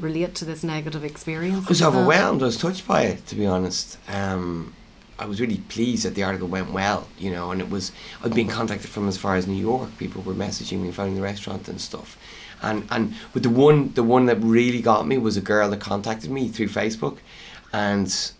[0.00, 1.66] relate to this negative experience?
[1.66, 2.42] I was that overwhelmed.
[2.42, 3.98] I was touched by it, to be honest.
[4.08, 4.74] Um,
[5.18, 7.92] I was really pleased that the article went well, you know, and it was.
[8.22, 9.96] I'd been contacted from as far as New York.
[9.98, 12.16] People were messaging me, phoning the restaurant and stuff,
[12.62, 15.80] and and but the one the one that really got me was a girl that
[15.80, 17.18] contacted me through Facebook,
[17.72, 18.32] and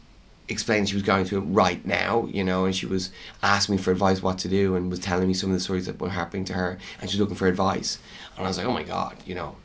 [0.49, 3.11] explained she was going through it right now, you know, and she was
[3.43, 5.87] asking me for advice what to do and was telling me some of the stories
[5.87, 7.99] that were happening to her and she was looking for advice.
[8.37, 9.57] And I was like, oh my God, you know,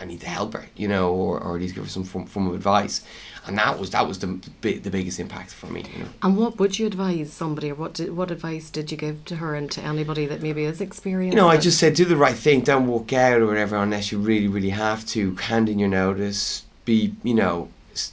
[0.00, 2.26] I need to help her, you know, or, or at least give her some form,
[2.26, 3.04] form of advice.
[3.46, 6.10] And that was that was the the biggest impact for me, you know.
[6.22, 9.36] And what would you advise somebody, or what did, what advice did you give to
[9.36, 11.36] her and to anybody that maybe is experiencing?
[11.36, 12.60] You know, I just said do the right thing.
[12.60, 15.34] Don't walk out or whatever unless you really, really have to.
[15.36, 16.64] Hand in your notice.
[16.84, 17.68] Be, you know,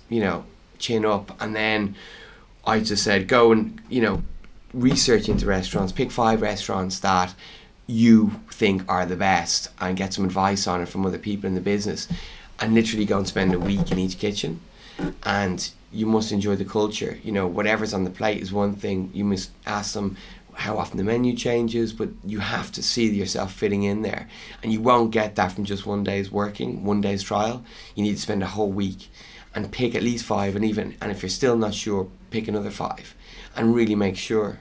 [0.09, 0.45] you know,
[0.77, 1.95] chin up, and then
[2.65, 4.23] I just said go and you know
[4.73, 5.91] research into restaurants.
[5.91, 7.33] Pick five restaurants that
[7.87, 11.55] you think are the best, and get some advice on it from other people in
[11.55, 12.07] the business,
[12.59, 14.59] and literally go and spend a week in each kitchen,
[15.23, 17.17] and you must enjoy the culture.
[17.23, 19.09] You know, whatever's on the plate is one thing.
[19.13, 20.17] You must ask them
[20.53, 24.27] how often the menu changes, but you have to see yourself fitting in there.
[24.61, 27.63] And you won't get that from just one day's working, one day's trial.
[27.95, 29.09] You need to spend a whole week
[29.53, 32.71] and pick at least five, and even, and if you're still not sure, pick another
[32.71, 33.15] five
[33.55, 34.59] and really make sure.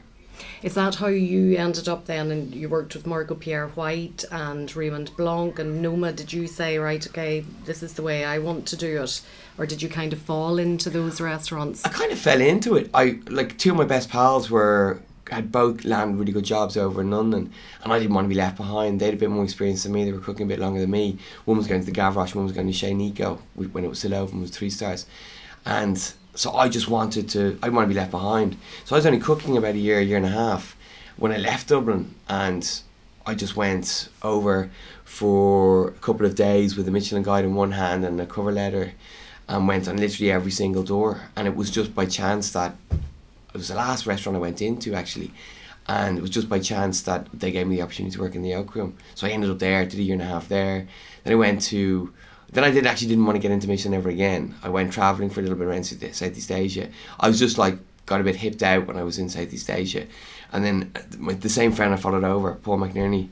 [0.63, 2.31] Is that how you ended up then?
[2.31, 6.13] And you worked with Marco Pierre White and Raymond Blanc and Noma.
[6.13, 9.21] Did you say, right, okay, this is the way I want to do it?
[9.59, 11.85] Or did you kind of fall into those restaurants?
[11.85, 12.91] I kind of fell into it.
[12.93, 17.01] I like two of my best pals were had both landed really good jobs over
[17.01, 19.01] in London, and I didn't want to be left behind.
[19.01, 20.05] They had a bit more experience than me.
[20.05, 21.19] They were cooking a bit longer than me.
[21.45, 23.99] One was going to the Gavroche, one was going to Chez Nico when it was
[23.99, 25.07] still open, was three stars,
[25.65, 27.59] and so I just wanted to.
[27.63, 28.57] I didn't want to be left behind.
[28.85, 30.77] So I was only cooking about a year, a year and a half
[31.17, 32.81] when I left Dublin, and
[33.25, 34.71] I just went over
[35.05, 38.53] for a couple of days with a Michelin guide in one hand and a cover
[38.53, 38.93] letter,
[39.49, 41.23] and went on literally every single door.
[41.35, 44.95] And it was just by chance that it was the last restaurant I went into
[44.95, 45.33] actually,
[45.89, 48.43] and it was just by chance that they gave me the opportunity to work in
[48.43, 48.97] the Oak Room.
[49.15, 50.87] So I ended up there, did a year and a half there.
[51.25, 52.13] Then I went to.
[52.53, 54.55] Then I did actually didn't want to get into mission ever again.
[54.63, 56.89] I went traveling for a little bit around Southeast Asia.
[57.19, 60.07] I was just like got a bit hipped out when I was in Southeast Asia,
[60.53, 60.93] and then
[61.41, 63.29] the same friend I followed over, Paul McNerney,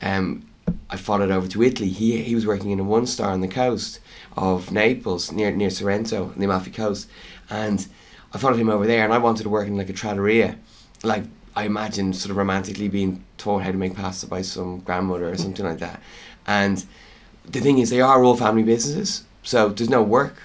[0.00, 0.46] um,
[0.88, 1.88] I followed over to Italy.
[1.88, 4.00] He he was working in a one star on the coast
[4.36, 7.08] of Naples, near near Sorrento, the Amalfi Coast,
[7.50, 7.86] and
[8.32, 10.56] I followed him over there, and I wanted to work in like a trattoria,
[11.02, 15.28] like I imagined sort of romantically being taught how to make pasta by some grandmother
[15.28, 16.00] or something like that.
[16.46, 16.84] And
[17.46, 20.36] the thing is, they are all family businesses, so there's no work.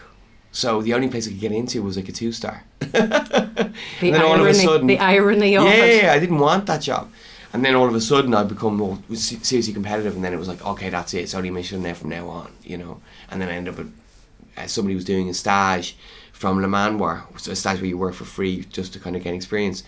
[0.51, 2.63] So the only place I could get into was like a two star.
[2.79, 6.03] the and then irony, the irony of yeah, it.
[6.03, 7.11] Yeah, I didn't want that job.
[7.53, 10.47] And then all of a sudden, I become more seriously competitive, and then it was
[10.47, 11.21] like, okay, that's it.
[11.21, 13.01] It's only Michelin there from now on, you know.
[13.29, 15.95] And then I ended up at uh, somebody was doing a stage
[16.33, 19.33] from Le Manoir, a stage where you work for free just to kind of gain
[19.33, 19.83] experience.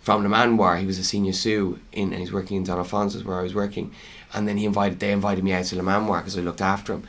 [0.00, 3.24] From Le Manoir, he was a senior sous in, and he's working in Don Alfonso's
[3.24, 3.92] where I was working.
[4.34, 6.94] And then he invited, they invited me out to Le Manoir because I looked after
[6.94, 7.04] him.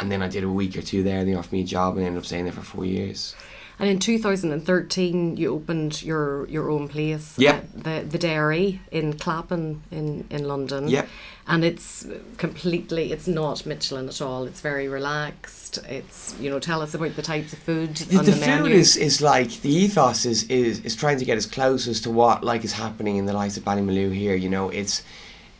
[0.00, 1.94] And then I did a week or two there, and they offered me a job,
[1.94, 3.36] and I ended up staying there for four years.
[3.78, 7.56] And in 2013, you opened your, your own place, yeah.
[7.56, 10.88] Uh, the the Dairy in Clapham in in London.
[10.88, 11.06] Yeah.
[11.46, 12.06] And it's
[12.38, 14.44] completely, it's not Michelin at all.
[14.44, 15.78] It's very relaxed.
[15.88, 18.72] It's you know, tell us about the types of food the, on the, the, food
[18.72, 22.10] is, is like the ethos is, is is trying to get as close as to
[22.10, 24.36] what like is happening in the likes of Ballymaloe here.
[24.36, 25.02] You know, it's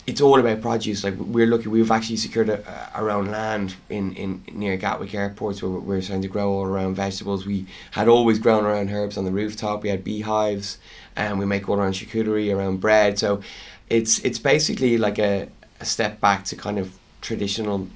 [0.06, 1.02] it's all about produce.
[1.02, 5.62] Like we're lucky, we've actually secured a, our own land in, in near Gatwick Airport,
[5.62, 7.46] where we're trying to grow all around vegetables.
[7.46, 9.82] We had always grown around herbs on the rooftop.
[9.82, 10.78] We had beehives,
[11.16, 13.18] and we make all around charcuterie, around bread.
[13.18, 13.40] So
[13.88, 15.48] it's it's basically like a,
[15.80, 17.88] a step back to kind of traditional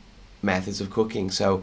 [0.43, 1.31] methods of cooking.
[1.31, 1.63] So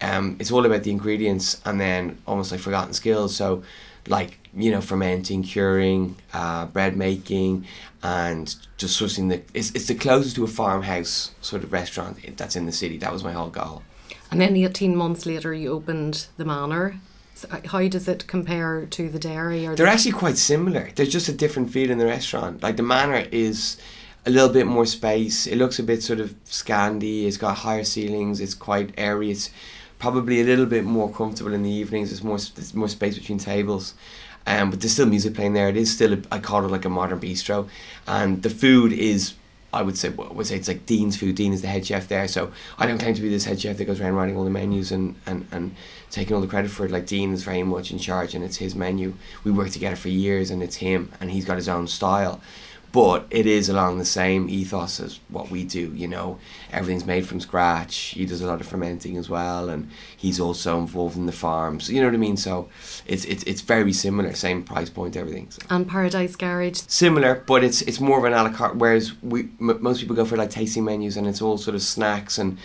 [0.00, 3.36] um, it's all about the ingredients and then almost like forgotten skills.
[3.36, 3.62] So
[4.08, 7.66] like you know fermenting, curing, uh, bread making,
[8.04, 12.54] and just switching the it's, it's the closest to a farmhouse sort of restaurant that's
[12.54, 12.98] in the city.
[12.98, 13.82] That was my whole goal.
[14.30, 16.96] And then 18 months later, you opened the Manor.
[17.34, 19.66] So uh, how does it compare to the Dairy?
[19.66, 20.90] Or They're the actually quite similar.
[20.94, 22.62] There's just a different feel in the restaurant.
[22.62, 23.78] Like the Manor is
[24.26, 25.46] a little bit more space.
[25.46, 27.24] It looks a bit sort of Scandi.
[27.24, 28.38] It's got higher ceilings.
[28.38, 29.30] It's quite airy.
[29.30, 29.50] It's
[29.98, 32.10] probably a little bit more comfortable in the evenings.
[32.10, 33.94] There's more there's more space between tables.
[34.46, 35.68] Um, but there's still music playing there.
[35.68, 37.68] It is still, a, I call it like a modern bistro,
[38.06, 39.34] and the food is,
[39.72, 41.34] I would say, I would say it's like Dean's food.
[41.34, 43.78] Dean is the head chef there, so I don't claim to be this head chef
[43.78, 45.74] that goes around writing all the menus and, and, and
[46.10, 46.90] taking all the credit for it.
[46.90, 49.14] Like Dean is very much in charge, and it's his menu.
[49.44, 52.40] We worked together for years, and it's him, and he's got his own style
[52.94, 56.38] but it is along the same ethos as what we do you know
[56.70, 60.78] everything's made from scratch he does a lot of fermenting as well and he's also
[60.78, 62.68] involved in the farms you know what i mean so
[63.04, 65.60] it's it's, it's very similar same price point everything so.
[65.70, 66.82] and Paradise Garage.
[66.86, 70.14] similar but it's it's more of an a la carte whereas we m- most people
[70.14, 72.56] go for like tasting menus and it's all sort of snacks and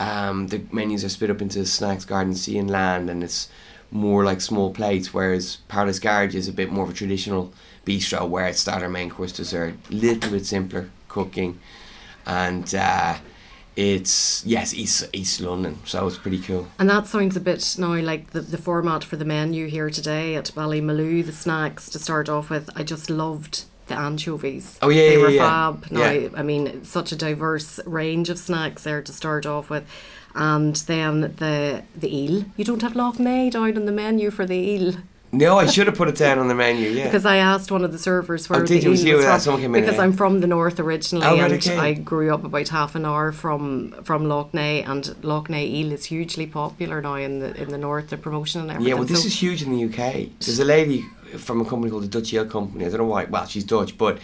[0.00, 3.48] um, the menus are split up into snacks garden sea and land and it's
[3.92, 7.52] more like small plates whereas Paradise Garage is a bit more of a traditional
[7.86, 9.74] bistro where it's starter, main course, dessert.
[9.90, 11.58] Little bit simpler cooking,
[12.26, 13.16] and uh,
[13.76, 16.66] it's yes East East London, so it's pretty cool.
[16.78, 20.34] And that sounds a bit now like the, the format for the menu here today
[20.34, 22.68] at Ballymaloe, the snacks to start off with.
[22.74, 24.78] I just loved the anchovies.
[24.82, 25.72] Oh yeah, they yeah, were yeah.
[25.72, 25.90] fab.
[25.90, 26.28] Now, Yeah.
[26.34, 29.84] I mean, such a diverse range of snacks there to start off with.
[30.34, 32.44] And then the the eel.
[32.56, 34.94] You don't have Lough Neagh down on the menu for the eel.
[35.36, 36.88] No, I should have put it down on the menu.
[36.90, 39.24] Yeah, Because I asked one of the servers where Oh, the eel Was you, was
[39.24, 39.40] from.
[39.40, 39.98] someone came in, because.
[39.98, 41.76] I'm from the north originally, Oh, right, and okay.
[41.78, 45.92] I grew up about half an hour from from Lough Neagh, and Lough Neagh eel
[45.92, 48.08] is hugely popular now in the in the north.
[48.10, 48.88] The promotion and everything.
[48.88, 48.94] yeah.
[48.94, 50.30] Well, this So- is huge in the UK.
[50.40, 51.04] There's a lady
[51.38, 52.84] from a company called the Dutch Eel Company.
[52.86, 53.24] I don't know why.
[53.24, 54.18] Well, she's Dutch, but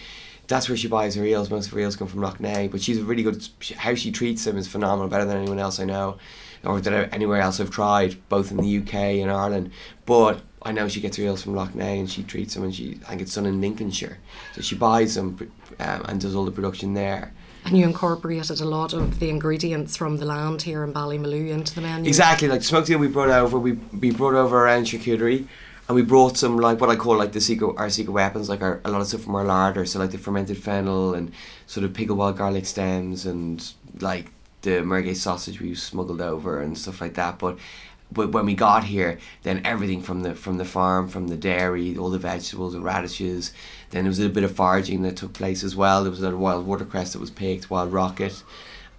[0.47, 1.49] that's where she buys her eels.
[1.49, 3.47] Most of her eels come from Lough Neagh, but she's a really good.
[3.77, 6.17] How she treats them is phenomenal, better than anyone else I know,
[6.63, 9.71] or that anywhere else I've tried, both in the UK and Ireland.
[10.05, 12.63] But I know she gets her eels from Lough Lough Neagh and she treats them,
[12.63, 14.17] and she I think it's done in Lincolnshire,
[14.53, 17.33] so she buys them um, and does all the production there.
[17.65, 21.73] And you incorporated a lot of the ingredients from the land here in Ballymaloe into
[21.73, 22.07] the menu.
[22.07, 25.47] Exactly, like the smoked eel we brought over, we we brought over our own charcuterie,
[25.87, 28.61] and we brought some like what I call like the secret our secret weapons, like
[28.61, 31.31] our, a lot of stuff from our larder, so like the fermented fennel and
[31.67, 36.77] sort of pickled wild garlic stems and like the merguez sausage we smuggled over and
[36.77, 37.37] stuff like that.
[37.37, 37.57] But
[38.15, 42.09] when we got here, then everything from the from the farm, from the dairy, all
[42.09, 43.53] the vegetables and radishes.
[43.89, 46.03] Then there was a bit of foraging that took place as well.
[46.03, 48.43] There was a wild watercress that was picked, wild rocket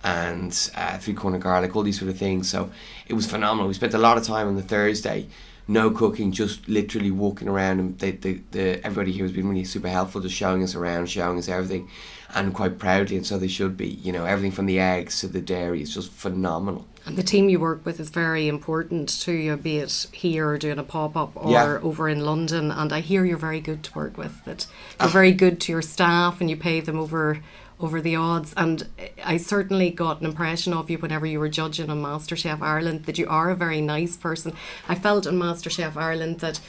[0.04, 2.48] and uh, three corner garlic, all these sort of things.
[2.48, 2.70] So
[3.08, 3.66] it was phenomenal.
[3.66, 5.26] We spent a lot of time on the Thursday,
[5.66, 7.80] no cooking, just literally walking around.
[7.80, 11.08] And they, the, the, everybody here has been really super helpful, just showing us around,
[11.08, 11.88] showing us everything,
[12.34, 13.88] and quite proudly, and so they should be.
[13.88, 16.86] You know, everything from the eggs to the dairy is just phenomenal.
[17.06, 20.58] And the team you work with is very important to you, be it here or
[20.58, 21.78] doing a pop up or Yeah.
[21.82, 22.70] over in London.
[22.70, 24.42] And I hear you're very good to work with.
[24.44, 24.66] That
[24.98, 25.04] ah.
[25.04, 27.40] you're very good to your staff and you pay them over
[27.80, 28.54] over the odds.
[28.56, 28.86] And
[29.24, 33.18] I certainly got an impression of you whenever you were judging on MasterChef Ireland that
[33.18, 34.54] you are a very nice person.
[34.88, 36.60] I felt on MasterChef Ireland that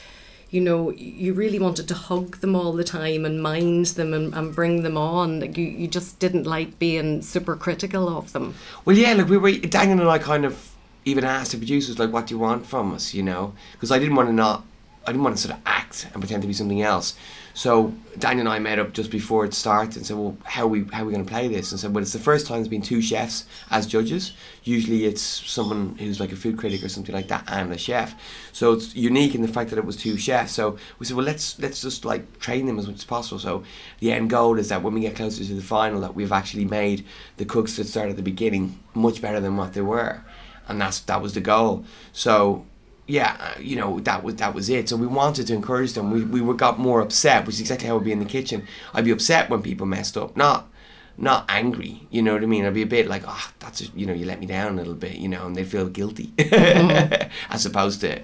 [0.56, 4.32] you know, you really wanted to hug them all the time and mind them and,
[4.32, 5.40] and bring them on.
[5.40, 8.54] Like, You, you just didn't like being super critical of them.
[8.86, 10.72] Well, yeah, like we were, Daniel and I kind of
[11.04, 13.52] even asked the producers, like, what do you want from us, you know?
[13.72, 14.64] Because I didn't want to not,
[15.06, 17.14] I didn't want to sort of act and pretend to be something else.
[17.56, 20.68] So Daniel and I met up just before it started and said, well, how are
[20.68, 21.72] we, how are we going to play this?
[21.72, 24.34] And said, well, it's the first time there's been two chefs as judges.
[24.64, 28.14] Usually it's someone who's like a food critic or something like that and a chef.
[28.52, 30.52] So it's unique in the fact that it was two chefs.
[30.52, 33.38] So we said, well, let's let's just like train them as much as possible.
[33.38, 33.64] So
[34.00, 36.66] the end goal is that when we get closer to the final, that we've actually
[36.66, 37.06] made
[37.38, 40.22] the cooks that start at the beginning much better than what they were,
[40.68, 41.86] and that's that was the goal.
[42.12, 42.66] So
[43.06, 44.88] yeah, you know that was that was it.
[44.88, 46.10] So we wanted to encourage them.
[46.10, 48.66] We we were got more upset, which is exactly how would be in the kitchen.
[48.92, 50.68] I'd be upset when people messed up, not
[51.16, 52.06] not angry.
[52.10, 52.64] You know what I mean?
[52.64, 54.76] I'd be a bit like, oh, that's a, you know, you let me down a
[54.76, 57.28] little bit, you know, and they feel guilty, mm-hmm.
[57.50, 58.22] as opposed to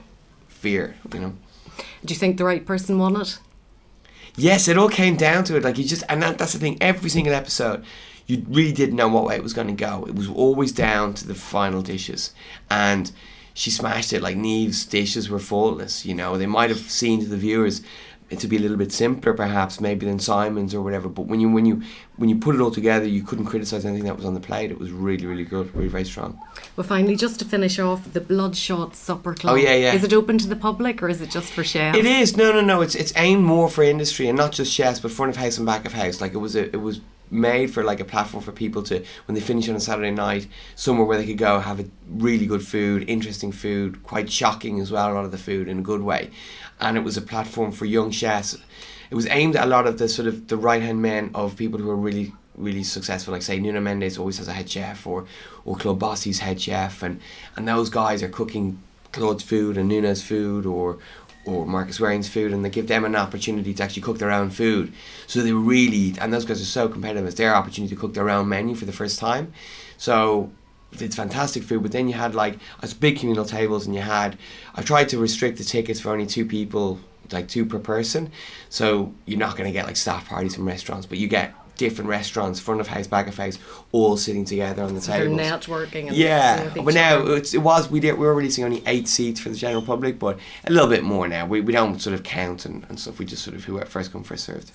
[0.48, 0.96] fear.
[1.12, 1.32] You know.
[2.04, 3.38] Do you think the right person won it?
[4.34, 5.62] Yes, it all came down to it.
[5.62, 6.78] Like you just, and that, that's the thing.
[6.80, 7.84] Every single episode,
[8.26, 10.04] you really didn't know what way it was going to go.
[10.08, 12.32] It was always down to the final dishes,
[12.70, 13.12] and
[13.54, 14.22] she smashed it.
[14.22, 16.04] Like Neve's dishes were faultless.
[16.04, 17.82] You know, they might have seemed to the viewers
[18.32, 21.08] it to be a little bit simpler, perhaps maybe than Simon's or whatever.
[21.08, 21.82] But when you when you
[22.16, 24.70] when you put it all together, you couldn't criticize anything that was on the plate.
[24.70, 26.40] It was really really good, really very strong.
[26.74, 29.52] Well, finally, just to finish off, the Bloodshot Supper Club.
[29.52, 29.92] Oh, yeah, yeah.
[29.92, 31.98] Is it open to the public or is it just for chefs?
[31.98, 32.80] It is no, no, no.
[32.80, 35.66] It's it's aimed more for industry and not just chefs, but front of house and
[35.66, 36.22] back of house.
[36.22, 39.34] Like it was a, it was made for like a platform for people to when
[39.34, 42.66] they finish on a Saturday night, somewhere where they could go have a really good
[42.66, 45.10] food, interesting food, quite shocking as well.
[45.10, 46.30] A lot of the food in a good way,
[46.80, 48.56] and it was a platform for young chefs.
[49.10, 51.56] It was aimed at a lot of the sort of the right hand men of
[51.56, 53.32] people who are really really successful.
[53.32, 55.26] Like say Nuno Mendes always has a head chef, or
[55.64, 57.20] or Claude Bosi's head chef, and
[57.56, 60.98] and those guys are cooking Claude's food and Nuno's food, or
[61.44, 64.50] or Marcus Wareing's food, and they give them an opportunity to actually cook their own
[64.50, 64.92] food.
[65.26, 67.26] So they really, and those guys are so competitive.
[67.26, 69.52] It's their opportunity to cook their own menu for the first time.
[69.98, 70.50] So
[70.92, 71.82] it's fantastic food.
[71.82, 74.38] But then you had like it's big communal tables, and you had.
[74.74, 77.00] I tried to restrict the tickets for only two people,
[77.30, 78.30] like two per person.
[78.68, 82.08] So you're not going to get like staff parties from restaurants, but you get different
[82.10, 83.58] restaurants, front of house, back of house,
[83.92, 85.40] all sitting together on the They're tables.
[85.40, 89.08] networking and Yeah, but now it's, it was we did we were releasing only eight
[89.08, 91.46] seats for the general public, but a little bit more now.
[91.46, 93.18] We, we don't sort of count and, and stuff.
[93.18, 94.72] We just sort of who first come first served.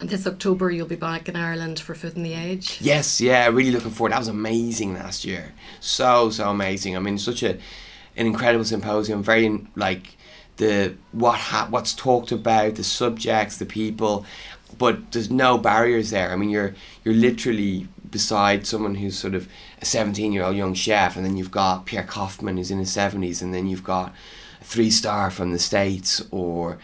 [0.00, 2.80] And this October, you'll be back in Ireland for Food on the Edge.
[2.80, 4.12] Yes, yeah, really looking forward.
[4.12, 5.54] That was amazing last year.
[5.80, 6.96] So so amazing.
[6.96, 7.58] I mean, such a
[8.16, 9.22] an incredible symposium.
[9.22, 10.16] Very like
[10.58, 14.24] the what ha- what's talked about, the subjects, the people,
[14.76, 16.30] but there's no barriers there.
[16.30, 19.48] I mean, you're you're literally beside someone who's sort of
[19.80, 22.94] a 17 year old young chef, and then you've got Pierre Koffmann who's in his
[22.94, 24.14] 70s, and then you've got
[24.60, 26.78] a three star from the states or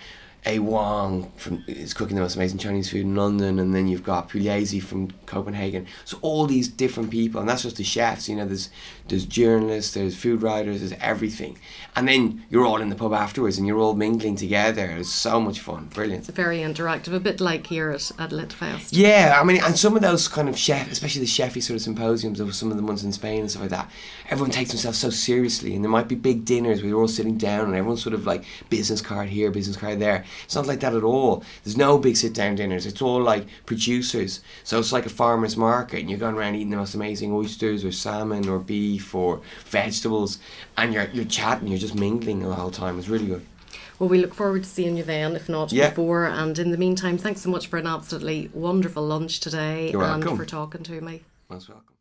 [0.46, 4.04] a Wong from is cooking the most amazing Chinese food in London, and then you've
[4.04, 5.86] got Puglisi from Copenhagen.
[6.04, 8.28] So all these different people, and that's just the chefs.
[8.28, 8.68] You know, there's
[9.08, 11.58] there's journalists, there's food writers, there's everything,
[11.96, 14.90] and then you're all in the pub afterwards, and you're all mingling together.
[14.90, 16.28] It was so much fun, brilliant.
[16.28, 18.90] It's very interactive, a bit like here at, at Litfest.
[18.92, 21.82] Yeah, I mean, and some of those kind of chef, especially the chefy sort of
[21.82, 23.90] symposiums, were some of the ones in Spain and stuff like that.
[24.28, 27.38] Everyone takes themselves so seriously, and there might be big dinners where you're all sitting
[27.38, 30.80] down, and everyone's sort of like business card here, business card there, It's not like
[30.80, 31.44] that at all.
[31.62, 32.86] There's no big sit down dinners.
[32.86, 34.40] It's all like producers.
[34.64, 37.84] So it's like a farmer's market and you're going around eating the most amazing oysters
[37.84, 40.38] or salmon or beef or vegetables
[40.76, 42.98] and you're, you're chatting, you're just mingling the whole time.
[42.98, 43.44] It's really good.
[43.98, 45.88] Well, we look forward to seeing you then, if not Yeah.
[45.90, 46.24] before.
[46.26, 50.22] And in the meantime, thanks so much for an absolutely wonderful lunch today You're and
[50.24, 50.36] welcome.
[50.36, 51.22] for talking to me.
[51.48, 51.93] Most welcome.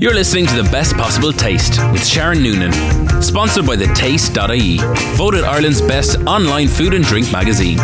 [0.00, 2.70] You're listening to the best possible taste with Sharon Noonan.
[3.20, 4.78] Sponsored by the Taste.ie,
[5.16, 7.78] voted Ireland's best online food and drink magazine.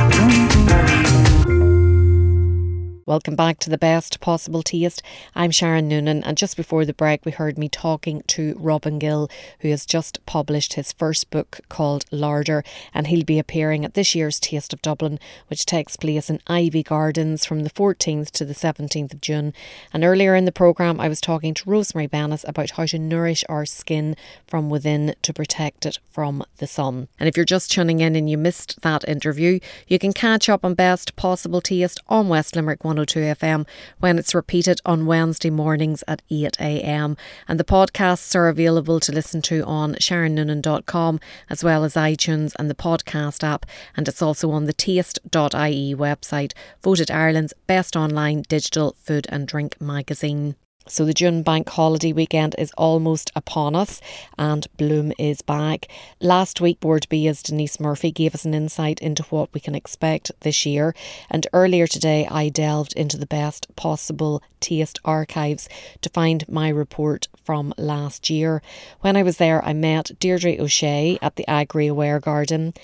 [3.07, 5.03] Welcome back to the best possible taste.
[5.35, 9.29] I'm Sharon Noonan, and just before the break, we heard me talking to Robin Gill,
[9.61, 14.15] who has just published his first book called Larder, and he'll be appearing at this
[14.15, 18.55] year's Taste of Dublin, which takes place in Iveagh Gardens from the 14th to the
[18.55, 19.53] 17th of June.
[19.93, 23.45] And earlier in the programme, I was talking to Rosemary Bannis about how to nourish
[23.51, 27.09] our skin from within to protect it from the sun.
[27.21, 30.65] And if you're just tuning in and you missed that interview, you can catch up
[30.65, 33.67] on Best Possible Taste on West Limerick 102 FM
[33.99, 37.17] when it's repeated on Wednesday mornings at 8 a.m.
[37.49, 41.19] And the podcasts are available to listen to on sharonnoonan.com
[41.51, 43.67] as well as iTunes and the podcast app.
[43.97, 49.81] And it's also on the taste.ie website, voted Ireland's best online digital food and drink
[49.81, 50.55] magazine.
[50.87, 54.03] So the June bank holiday weekend is almost upon us
[54.37, 55.89] and Bloom is back.
[56.21, 60.31] Last week Bord Bia's Denise Murphy gave us an insight into what we can expect
[60.41, 60.95] this year
[61.31, 65.71] and earlier today I delved into the best possible taste archives
[66.03, 68.61] to find my report from last year.
[69.01, 72.75] When I was there I met Deirdre O'Shea at the Agri Aware Garden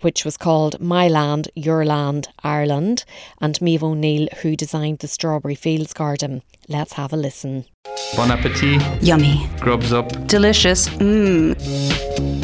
[0.00, 3.04] which was called My Land, Your Land, Ireland,
[3.40, 6.42] and Maeve O'Neill, who designed the Strawberry Fields Garden.
[6.68, 7.64] Let's have a listen.
[8.16, 8.82] Bon appetit.
[9.02, 9.48] Yummy.
[9.60, 10.08] Grubs up.
[10.26, 10.88] Delicious.
[10.88, 12.39] Mmm.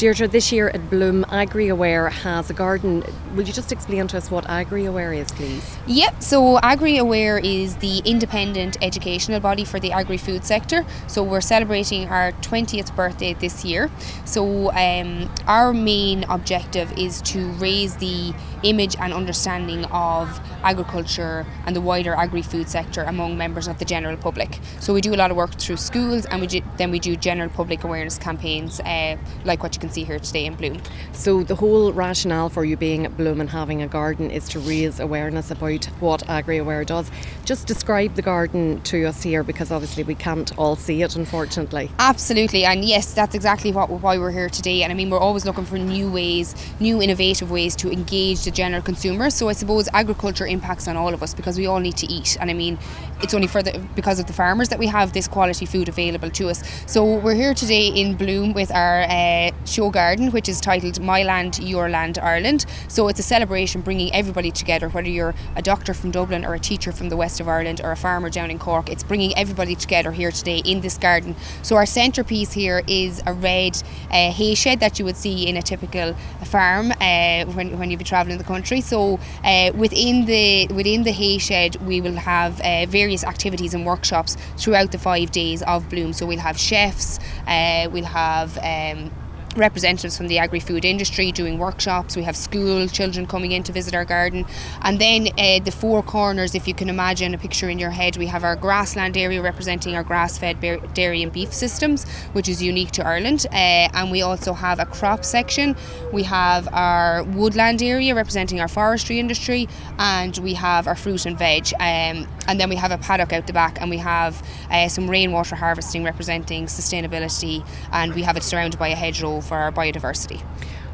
[0.00, 3.04] Deirdre, this year at Bloom, AgriAware has a garden.
[3.34, 5.76] Will you just explain to us what AgriAware is, please?
[5.86, 10.86] Yep, so AgriAware is the independent educational body for the agri food sector.
[11.06, 13.90] So we're celebrating our 20th birthday this year.
[14.24, 18.32] So um, our main objective is to raise the
[18.62, 23.84] image and understanding of agriculture and the wider agri food sector among members of the
[23.84, 24.60] general public.
[24.80, 27.16] So we do a lot of work through schools and we do, then we do
[27.16, 30.80] general public awareness campaigns uh, like what you can see here today in Bloom.
[31.12, 34.60] So, the whole rationale for you being at Bloom and having a garden is to
[34.60, 37.10] raise awareness about what AgriAware does.
[37.44, 41.90] Just describe the garden to us here because obviously we can't all see it, unfortunately.
[41.98, 44.82] Absolutely, and yes, that's exactly what why we're here today.
[44.82, 48.50] And I mean, we're always looking for new ways, new innovative ways to engage the
[48.50, 49.30] general consumer.
[49.30, 52.36] So I suppose agriculture impacts on all of us because we all need to eat.
[52.40, 52.78] And I mean,
[53.22, 56.30] it's only for the because of the farmers that we have this quality food available
[56.30, 56.62] to us.
[56.86, 59.50] So we're here today in Bloom with our uh,
[59.80, 62.66] show garden, which is titled My Land, Your Land, Ireland.
[62.88, 66.58] So it's a celebration bringing everybody together, whether you're a doctor from Dublin or a
[66.58, 68.90] teacher from the west of Ireland or a farmer down in Cork.
[68.90, 71.34] It's bringing everybody together here today in this garden.
[71.62, 75.56] So our centrepiece here is a red uh, hay shed that you would see in
[75.56, 76.12] a typical
[76.44, 78.82] farm uh, when, when you be travelling the country.
[78.82, 83.86] So uh, within the within the hay shed, we will have uh, various activities and
[83.86, 86.12] workshops throughout the five days of Bloom.
[86.12, 89.10] So we'll have chefs, uh, we'll have um,
[89.56, 92.16] representatives from the agri-food industry doing workshops.
[92.16, 94.46] We have school children coming in to visit our garden.
[94.82, 98.16] And then uh, the four corners if you can imagine a picture in your head
[98.16, 100.60] we have our grassland area representing our grass-fed
[100.94, 103.46] dairy and beef systems which is unique to Ireland.
[103.50, 105.76] Uh, and we also have a crop section.
[106.12, 109.68] We have our woodland area representing our forestry industry.
[109.98, 111.72] And we have our fruit and veg.
[111.74, 113.80] Um, and then we have a paddock out the back.
[113.80, 117.66] And we have uh, some rainwater harvesting representing sustainability.
[117.92, 120.42] And we have it surrounded by a hedgerow for our biodiversity.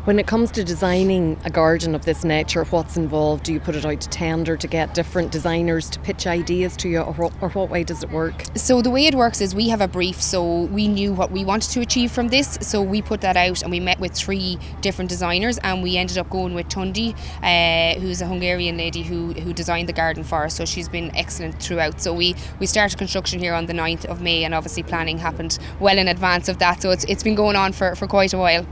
[0.06, 3.42] When it comes to designing a garden of this nature, what's involved?
[3.42, 6.88] Do you put it out to tender to get different designers to pitch ideas to
[6.88, 8.44] you, or, what- or what way does it work?
[8.54, 11.44] So the way it works is we have a brief, so we knew what we
[11.44, 12.56] wanted to achieve from this.
[12.60, 16.18] So we put that out, and we met with three different designers, and we ended
[16.18, 20.44] up going with Tundi, uh, who's a Hungarian lady who who designed the garden for
[20.44, 20.54] us.
[20.54, 22.00] So she's been excellent throughout.
[22.00, 25.58] So we we started construction here on the 9th of May, and obviously planning happened
[25.80, 26.80] well in advance of that.
[26.80, 28.64] So it's it's been going on for for quite a while.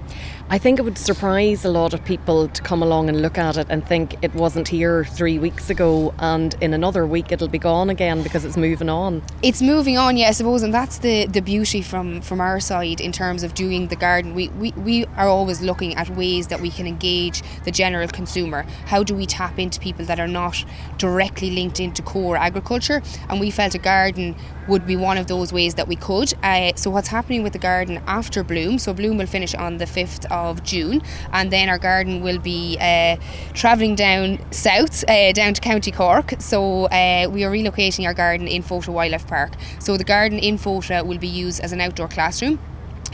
[0.50, 3.56] I think it would surprise a lot of people to come along and look at
[3.56, 7.58] it and think it wasn't here three weeks ago and in another week it'll be
[7.58, 9.22] gone again because it's moving on.
[9.42, 13.00] It's moving on, yeah, I suppose, and that's the, the beauty from, from our side
[13.00, 14.34] in terms of doing the garden.
[14.34, 18.66] We, we, we are always looking at ways that we can engage the general consumer.
[18.84, 20.62] How do we tap into people that are not
[20.98, 23.02] directly linked into core agriculture?
[23.30, 24.36] And we felt a garden
[24.68, 26.32] would be one of those ways that we could.
[26.42, 28.78] Uh, so, what's happening with the garden after Bloom?
[28.78, 32.76] So, Bloom will finish on the 5th of June, and then our garden will be
[32.80, 33.16] uh,
[33.52, 36.34] travelling down south, uh, down to County Cork.
[36.38, 39.52] So, uh, we are relocating our garden in Fota Wildlife Park.
[39.78, 42.58] So, the garden in Fota will be used as an outdoor classroom.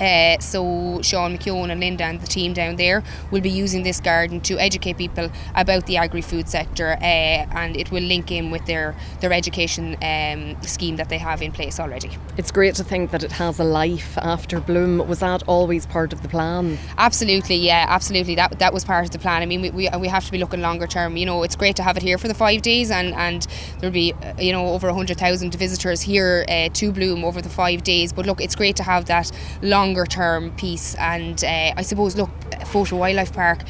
[0.01, 4.01] Uh, so Sean McKeown and Linda and the team down there will be using this
[4.01, 8.64] garden to educate people about the agri-food sector, uh, and it will link in with
[8.66, 12.11] their their education um, scheme that they have in place already.
[12.36, 15.07] It's great to think that it has a life after Bloom.
[15.07, 16.78] Was that always part of the plan?
[16.96, 18.34] Absolutely, yeah, absolutely.
[18.34, 19.42] That that was part of the plan.
[19.42, 21.16] I mean, we, we, we have to be looking longer term.
[21.16, 23.46] You know, it's great to have it here for the five days, and and
[23.78, 27.48] there'll be uh, you know over hundred thousand visitors here uh, to Bloom over the
[27.48, 28.12] five days.
[28.12, 29.30] But look, it's great to have that
[29.62, 30.95] long longer term piece.
[30.97, 32.30] And uh, I suppose, look,
[32.70, 33.62] Fota Wildlife Park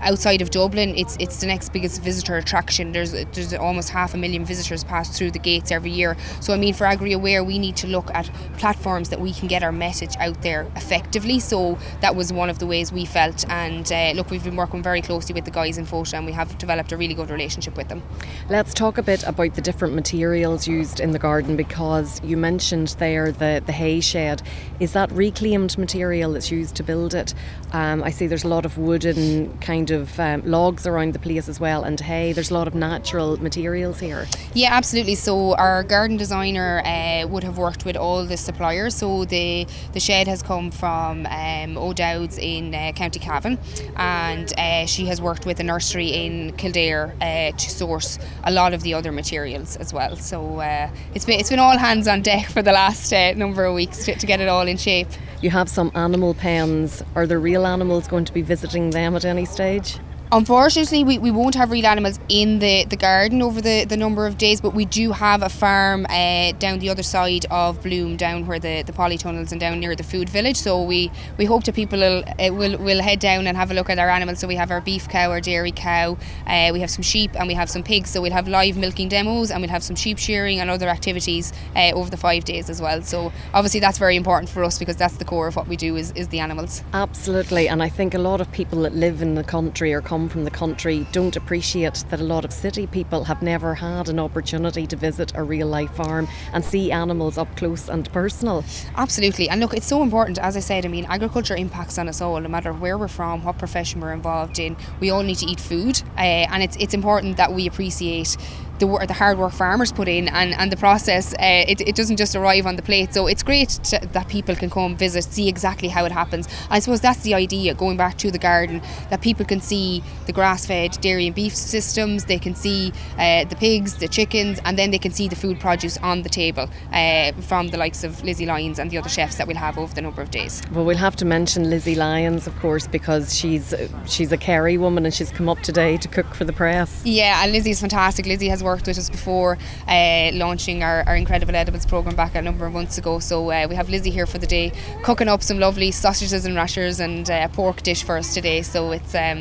[0.00, 2.92] outside of Dublin, it's it's the next biggest visitor attraction.
[2.92, 6.16] There's there's almost half a million visitors pass through the gates every year.
[6.40, 9.48] So I mean, for Agri Aware, we need to look at platforms that we can
[9.48, 11.40] get our message out there effectively.
[11.40, 13.48] So that was one of the ways we felt.
[13.48, 16.32] And uh, look, we've been working very closely with the guys in Fota, and we
[16.32, 18.02] have developed a really good relationship with them.
[18.48, 22.88] Let's talk a bit about the different materials used in the garden because you mentioned
[22.98, 24.42] there the the hay shed.
[24.80, 27.34] Is that reclaimed material that's used to build it?
[27.72, 31.46] Um, I see there's a lot of wooden kind of um, logs around the place
[31.52, 32.32] as well, and hay.
[32.32, 34.26] There's a lot of natural materials here.
[34.54, 35.14] Yeah, absolutely.
[35.14, 38.94] So our garden designer uh, would have worked with all the suppliers.
[38.94, 43.58] So the the shed has come from um, O'Dowd's in uh, County Cavan,
[43.96, 48.72] and uh, she has worked with a nursery in Kildare uh, to source a lot
[48.72, 50.16] of the other materials as well.
[50.16, 53.66] So uh, it's been it's been all hands on deck for the last uh, number
[53.68, 55.08] of weeks to, to get it all in shape.
[55.40, 57.00] You have some animal pens.
[57.14, 59.98] Are there real animals going to be visiting them at any stage?
[60.30, 64.26] Unfortunately, we, we won't have real animals in the, the garden over the, the number
[64.26, 68.18] of days, but we do have a farm uh, down the other side of Bloom,
[68.18, 70.56] down where the, the polytunnels and down near the food village.
[70.56, 73.74] So we, we hope that people will, uh, will will head down and have a
[73.74, 74.40] look at our animals.
[74.40, 77.48] So we have our beef cow, our dairy cow, uh, we have some sheep, and
[77.48, 78.10] we have some pigs.
[78.10, 81.54] So we'll have live milking demos, and we'll have some sheep shearing and other activities
[81.74, 83.00] uh, over the five days as well.
[83.00, 85.96] So obviously that's very important for us because that's the core of what we do
[85.96, 86.84] is, is the animals.
[86.92, 90.17] Absolutely, and I think a lot of people that live in the country or come
[90.18, 94.08] come from the country don't appreciate that a lot of city people have never had
[94.08, 98.64] an opportunity to visit a real life farm and see animals up close and personal.
[98.96, 99.48] Absolutely.
[99.48, 102.40] And look, it's so important, as I said, I mean, agriculture impacts on us all,
[102.40, 104.76] no matter where we're from, what profession we're involved in.
[104.98, 108.36] We all need to eat food, uh, and it's, it's important that we appreciate
[108.78, 112.16] the, the hard work farmers put in and, and the process, uh, it, it doesn't
[112.16, 113.14] just arrive on the plate.
[113.14, 116.48] So it's great to, that people can come visit, see exactly how it happens.
[116.70, 120.32] I suppose that's the idea, going back to the garden, that people can see the
[120.32, 124.78] grass fed dairy and beef systems, they can see uh, the pigs, the chickens, and
[124.78, 128.22] then they can see the food produce on the table uh, from the likes of
[128.22, 130.62] Lizzie Lyons and the other chefs that we'll have over the number of days.
[130.72, 133.74] Well, we'll have to mention Lizzie Lyons, of course, because she's
[134.06, 137.02] she's a Kerry woman and she's come up today to cook for the press.
[137.04, 138.26] Yeah, and Lizzie's fantastic.
[138.26, 139.56] Lizzie has worked with us before
[139.88, 143.18] uh, launching our, our Incredible Edibles program back a number of months ago.
[143.18, 146.54] So uh, we have Lizzie here for the day, cooking up some lovely sausages and
[146.54, 148.60] rashers and uh, pork dish for us today.
[148.62, 149.40] So it's um,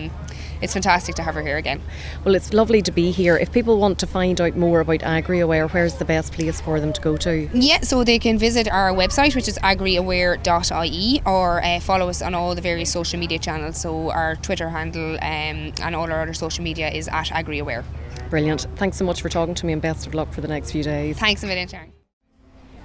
[0.61, 1.81] it's fantastic to have her here again.
[2.23, 3.37] Well, it's lovely to be here.
[3.37, 6.93] If people want to find out more about AgriAware, where's the best place for them
[6.93, 7.49] to go to?
[7.53, 12.33] Yeah, so they can visit our website, which is agriaware.ie, or uh, follow us on
[12.33, 13.79] all the various social media channels.
[13.79, 17.83] So our Twitter handle um, and all our other social media is at AgriAware.
[18.29, 18.67] Brilliant.
[18.75, 20.83] Thanks so much for talking to me and best of luck for the next few
[20.83, 21.17] days.
[21.17, 21.93] Thanks a million, Sharon.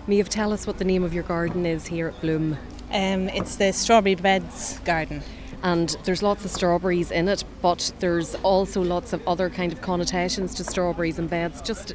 [0.06, 2.56] Maeve, tell us what the name of your garden is here at Bloom.
[2.90, 5.22] Um, it's the Strawberry Beds Garden
[5.62, 9.80] and there's lots of strawberries in it, but there's also lots of other kind of
[9.80, 11.62] connotations to strawberries and beds.
[11.62, 11.94] Just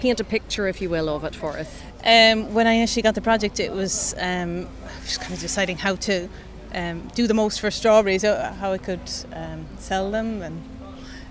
[0.00, 1.80] paint a picture, if you will, of it for us.
[2.04, 4.68] Um, when I initially got the project, it was um,
[5.04, 6.28] just kind of deciding how to
[6.74, 10.62] um, do the most for strawberries, uh, how I could um, sell them, and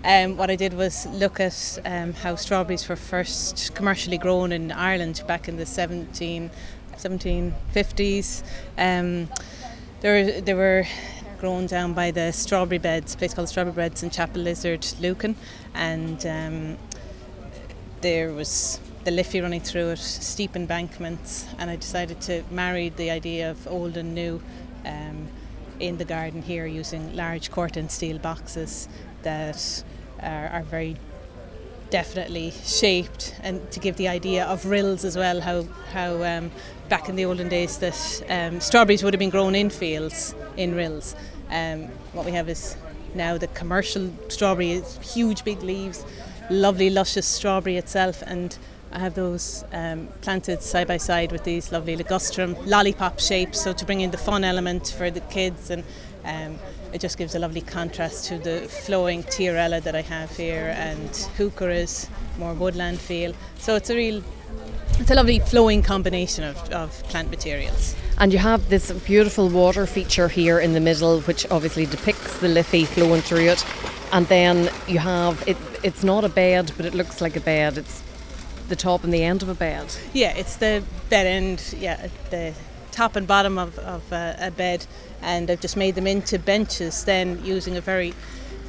[0.04, 4.72] um, what I did was look at um, how strawberries were first commercially grown in
[4.72, 6.50] Ireland back in the 17,
[6.96, 8.44] 1750s.
[8.78, 9.30] Um,
[10.02, 10.86] there, there were
[11.40, 15.36] grown down by the strawberry beds, a place called Strawberry Beds in Chapelizod, Lucan,
[15.74, 16.78] and um,
[18.02, 23.12] there was the Liffey running through it, steep embankments, and I decided to marry the
[23.12, 24.42] idea of old and new.
[24.86, 25.28] Um,
[25.80, 28.88] in the garden here using large Corten steel boxes
[29.24, 29.84] that
[30.22, 30.96] are, are very
[31.90, 35.64] definitely shaped and to give the idea of rills as well how
[35.94, 36.52] how um,
[36.90, 40.76] back in the olden days that um, strawberries would have been grown in fields in
[40.76, 41.16] rills
[41.50, 41.84] um,
[42.14, 42.76] what we have is
[43.14, 46.06] now the commercial strawberry huge big leaves
[46.50, 48.58] lovely luscious strawberry itself and
[48.92, 53.74] I have those um, planted side by side with these lovely ligustrum lollipop shapes so
[53.74, 55.84] to bring in the fun element for the kids and
[56.24, 56.60] um,
[56.96, 61.10] it just gives a lovely contrast to the flowing tiarella that I have here and
[61.38, 62.08] heucheras,
[62.38, 63.34] more woodland feel.
[63.60, 64.24] So it's a real,
[65.00, 67.96] it's a lovely flowing combination of, of plant materials.
[68.18, 72.48] And you have this beautiful water feature here in the middle, which obviously depicts the
[72.48, 73.66] Liffey flowing through it.
[74.14, 75.58] And then you have it.
[75.84, 77.78] It's not a bed, but it looks like a bed.
[77.78, 78.02] It's
[78.70, 79.94] the top and the end of a bed.
[80.14, 81.76] Yeah, it's the bed end.
[81.78, 82.54] Yeah, the
[82.92, 84.86] top and bottom of, of uh, a bed
[85.22, 88.14] and I've just made them into benches then using a very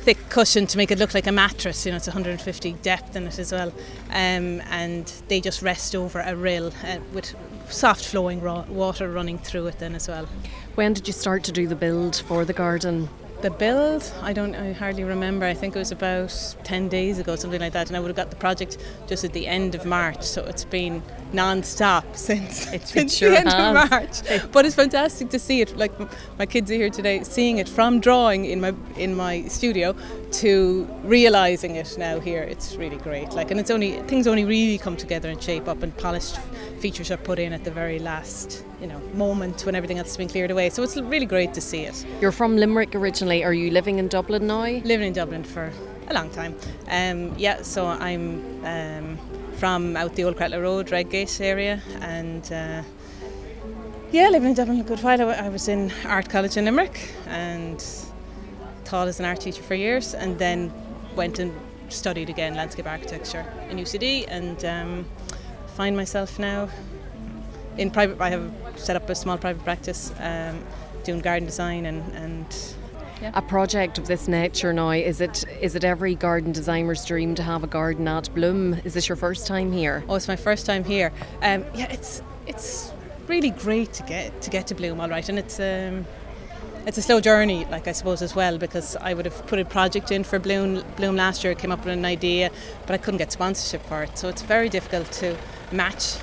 [0.06, 3.26] thick cushion to make it look like a mattress you know it's 150 depth in
[3.26, 3.72] it as well.
[4.10, 7.34] Um, and they just rest over a rill uh, with
[7.68, 10.28] soft flowing water running through it then as well.
[10.76, 13.08] When did you start to do the build for the garden
[13.46, 15.46] the build, I don't, I hardly remember.
[15.46, 18.16] I think it was about ten days ago, something like that, and I would have
[18.16, 20.22] got the project just at the end of March.
[20.22, 21.00] So it's been
[21.32, 23.84] non-stop since, it, since sure the end has.
[23.84, 24.50] of March.
[24.50, 25.76] But it's fantastic to see it.
[25.76, 25.92] Like
[26.40, 29.94] my kids are here today, seeing it from drawing in my in my studio
[30.32, 32.42] to realizing it now here.
[32.42, 33.32] It's really great.
[33.32, 36.38] Like, and it's only things only really come together and shape up, and polished
[36.80, 40.16] features are put in at the very last, you know, moment when everything else has
[40.16, 40.70] been cleared away.
[40.70, 42.04] So it's really great to see it.
[42.20, 43.44] You're from Limerick originally.
[43.44, 44.66] Are you living in Dublin now?
[44.66, 45.72] Living in Dublin for
[46.08, 46.54] a long time.
[46.88, 49.18] Um, yeah, so I'm um,
[49.56, 52.82] from out the Old Cratloe Road, Redgate area, and uh,
[54.12, 55.30] yeah, living in Dublin a good while.
[55.30, 57.84] I was in art college in Limerick and
[58.86, 60.72] taught as an art teacher for years, and then
[61.14, 61.52] went and
[61.88, 65.04] studied again landscape architecture in UCD, and um,
[65.74, 66.68] find myself now
[67.76, 68.20] in private.
[68.20, 70.62] I have set up a small private practice um,
[71.04, 72.74] doing garden design and, and
[73.22, 73.30] yeah.
[73.34, 77.42] A project of this nature now is it is it every garden designer's dream to
[77.42, 78.74] have a garden at Bloom?
[78.84, 80.04] Is this your first time here?
[80.06, 81.12] Oh, it's my first time here.
[81.40, 82.92] Um, yeah, it's it's
[83.26, 85.58] really great to get to get to Bloom, all right, and it's.
[85.58, 86.06] Um,
[86.86, 89.64] it's a slow journey, like I suppose as well, because I would have put a
[89.64, 92.50] project in for Bloom, Bloom last year, came up with an idea,
[92.86, 94.16] but I couldn't get sponsorship for it.
[94.16, 95.36] So it's very difficult to
[95.72, 96.16] match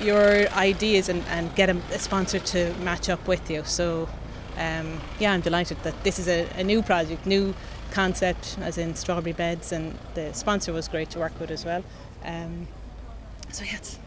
[0.00, 3.62] your ideas and, and get a, a sponsor to match up with you.
[3.64, 4.08] So
[4.56, 7.54] um, yeah, I'm delighted that this is a, a, new project, new
[7.90, 11.84] concept, as in strawberry beds, and the sponsor was great to work with as well.
[12.24, 12.66] Um,
[13.50, 13.98] so yeah, it's,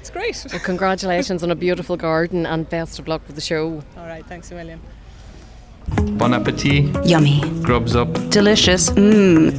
[0.00, 0.44] it's great.
[0.50, 3.82] Well, congratulations on a beautiful garden, and best of luck with the show.
[3.96, 4.80] All right, thanks a million.
[6.18, 6.90] Bon appetit.
[7.04, 7.40] Yummy.
[7.62, 8.08] Grubs up.
[8.30, 8.90] Delicious.
[8.90, 9.52] Mmm.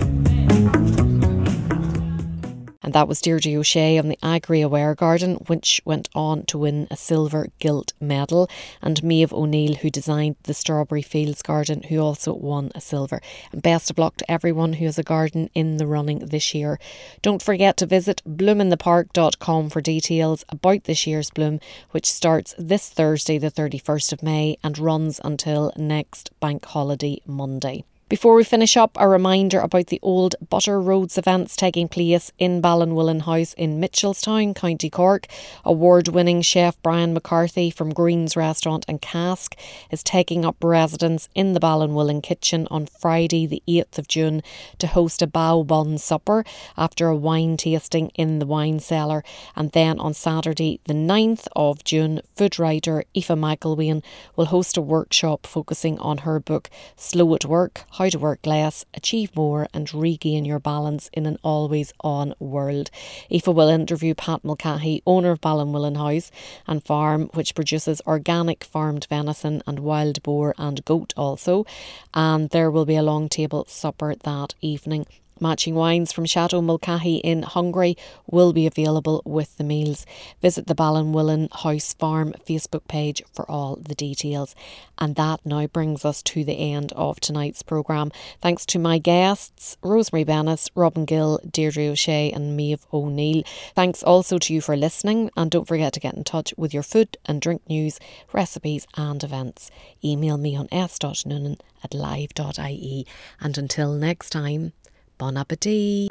[2.94, 6.96] That was Deirdre O'Shea on the Agri Aware Garden, which went on to win a
[6.96, 8.48] silver gilt medal,
[8.84, 13.20] and Maeve O'Neill, who designed the Strawberry Fields Garden, who also won a silver.
[13.52, 16.80] And best of luck to everyone who has a garden in the running this year.
[17.24, 23.40] Don't forget to visit bloominthepark.com for details about this year's Bloom, which starts this Thursday,
[23.40, 27.86] the 31st of May, and runs until next bank holiday Monday.
[28.14, 32.62] Before we finish up, a reminder about the Old Butter Roads events taking place in
[32.62, 35.26] Ballinwillin House in Mitchelstown, County Cork.
[35.66, 39.56] Award winning chef Brian McCarthy from Green's Restaurant and Cask
[39.90, 44.44] is taking up residence in the Ballinwillin kitchen on Friday, the 8th of June,
[44.78, 46.46] to host a bao bun supper
[46.78, 49.24] after a wine tasting in the wine cellar.
[49.56, 54.04] And then on Saturday, the 9th of June, food writer Aoife McElwain
[54.36, 58.86] will host a workshop focusing on her book Slow at Work How to Work Less,
[58.94, 62.90] Achieve More, and Regain Your Balance in an Always On World.
[63.32, 66.32] Aoife will interview Pat Mulcahy, owner of Ballinwillin House
[66.68, 71.66] and Farm, which produces organic farmed venison and wild boar and goat also.
[72.14, 75.06] And there will be a long table supper that evening.
[75.44, 77.98] Matching wines from Chateau Mulcahy in Hungary
[78.32, 80.06] will be available with the meals.
[80.42, 84.56] Visit the Ballinwillin House Farm Facebook page for all the details.
[84.98, 88.14] And that now brings us to the end of tonight's programme.
[88.40, 93.44] Thanks to my guests, Rosemary Bennis, Robin Gill, Deirdre O'Shea, and Maeve O'Neill.
[93.76, 96.84] Thanks also to you for listening, and don't forget to get in touch with your
[96.84, 98.00] food and drink news,
[98.32, 99.70] recipes, and events.
[100.06, 103.06] Email me on s.noonan at live.ie.
[103.42, 104.72] And until next time,
[105.18, 106.10] Bon appetit!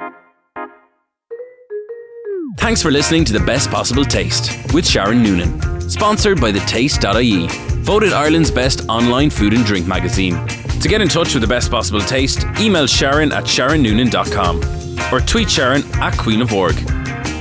[2.57, 7.47] Thanks for listening to The Best Possible Taste with Sharon Noonan, sponsored by the Taste.ie.
[7.83, 10.45] voted Ireland's best online food and drink magazine.
[10.79, 15.49] To get in touch with the best possible taste, email Sharon at sharonnoonan.com or tweet
[15.49, 16.75] Sharon at Queen of Org,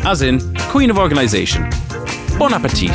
[0.04, 1.68] as in Queen of Organisation.
[2.38, 2.90] Bon appetit!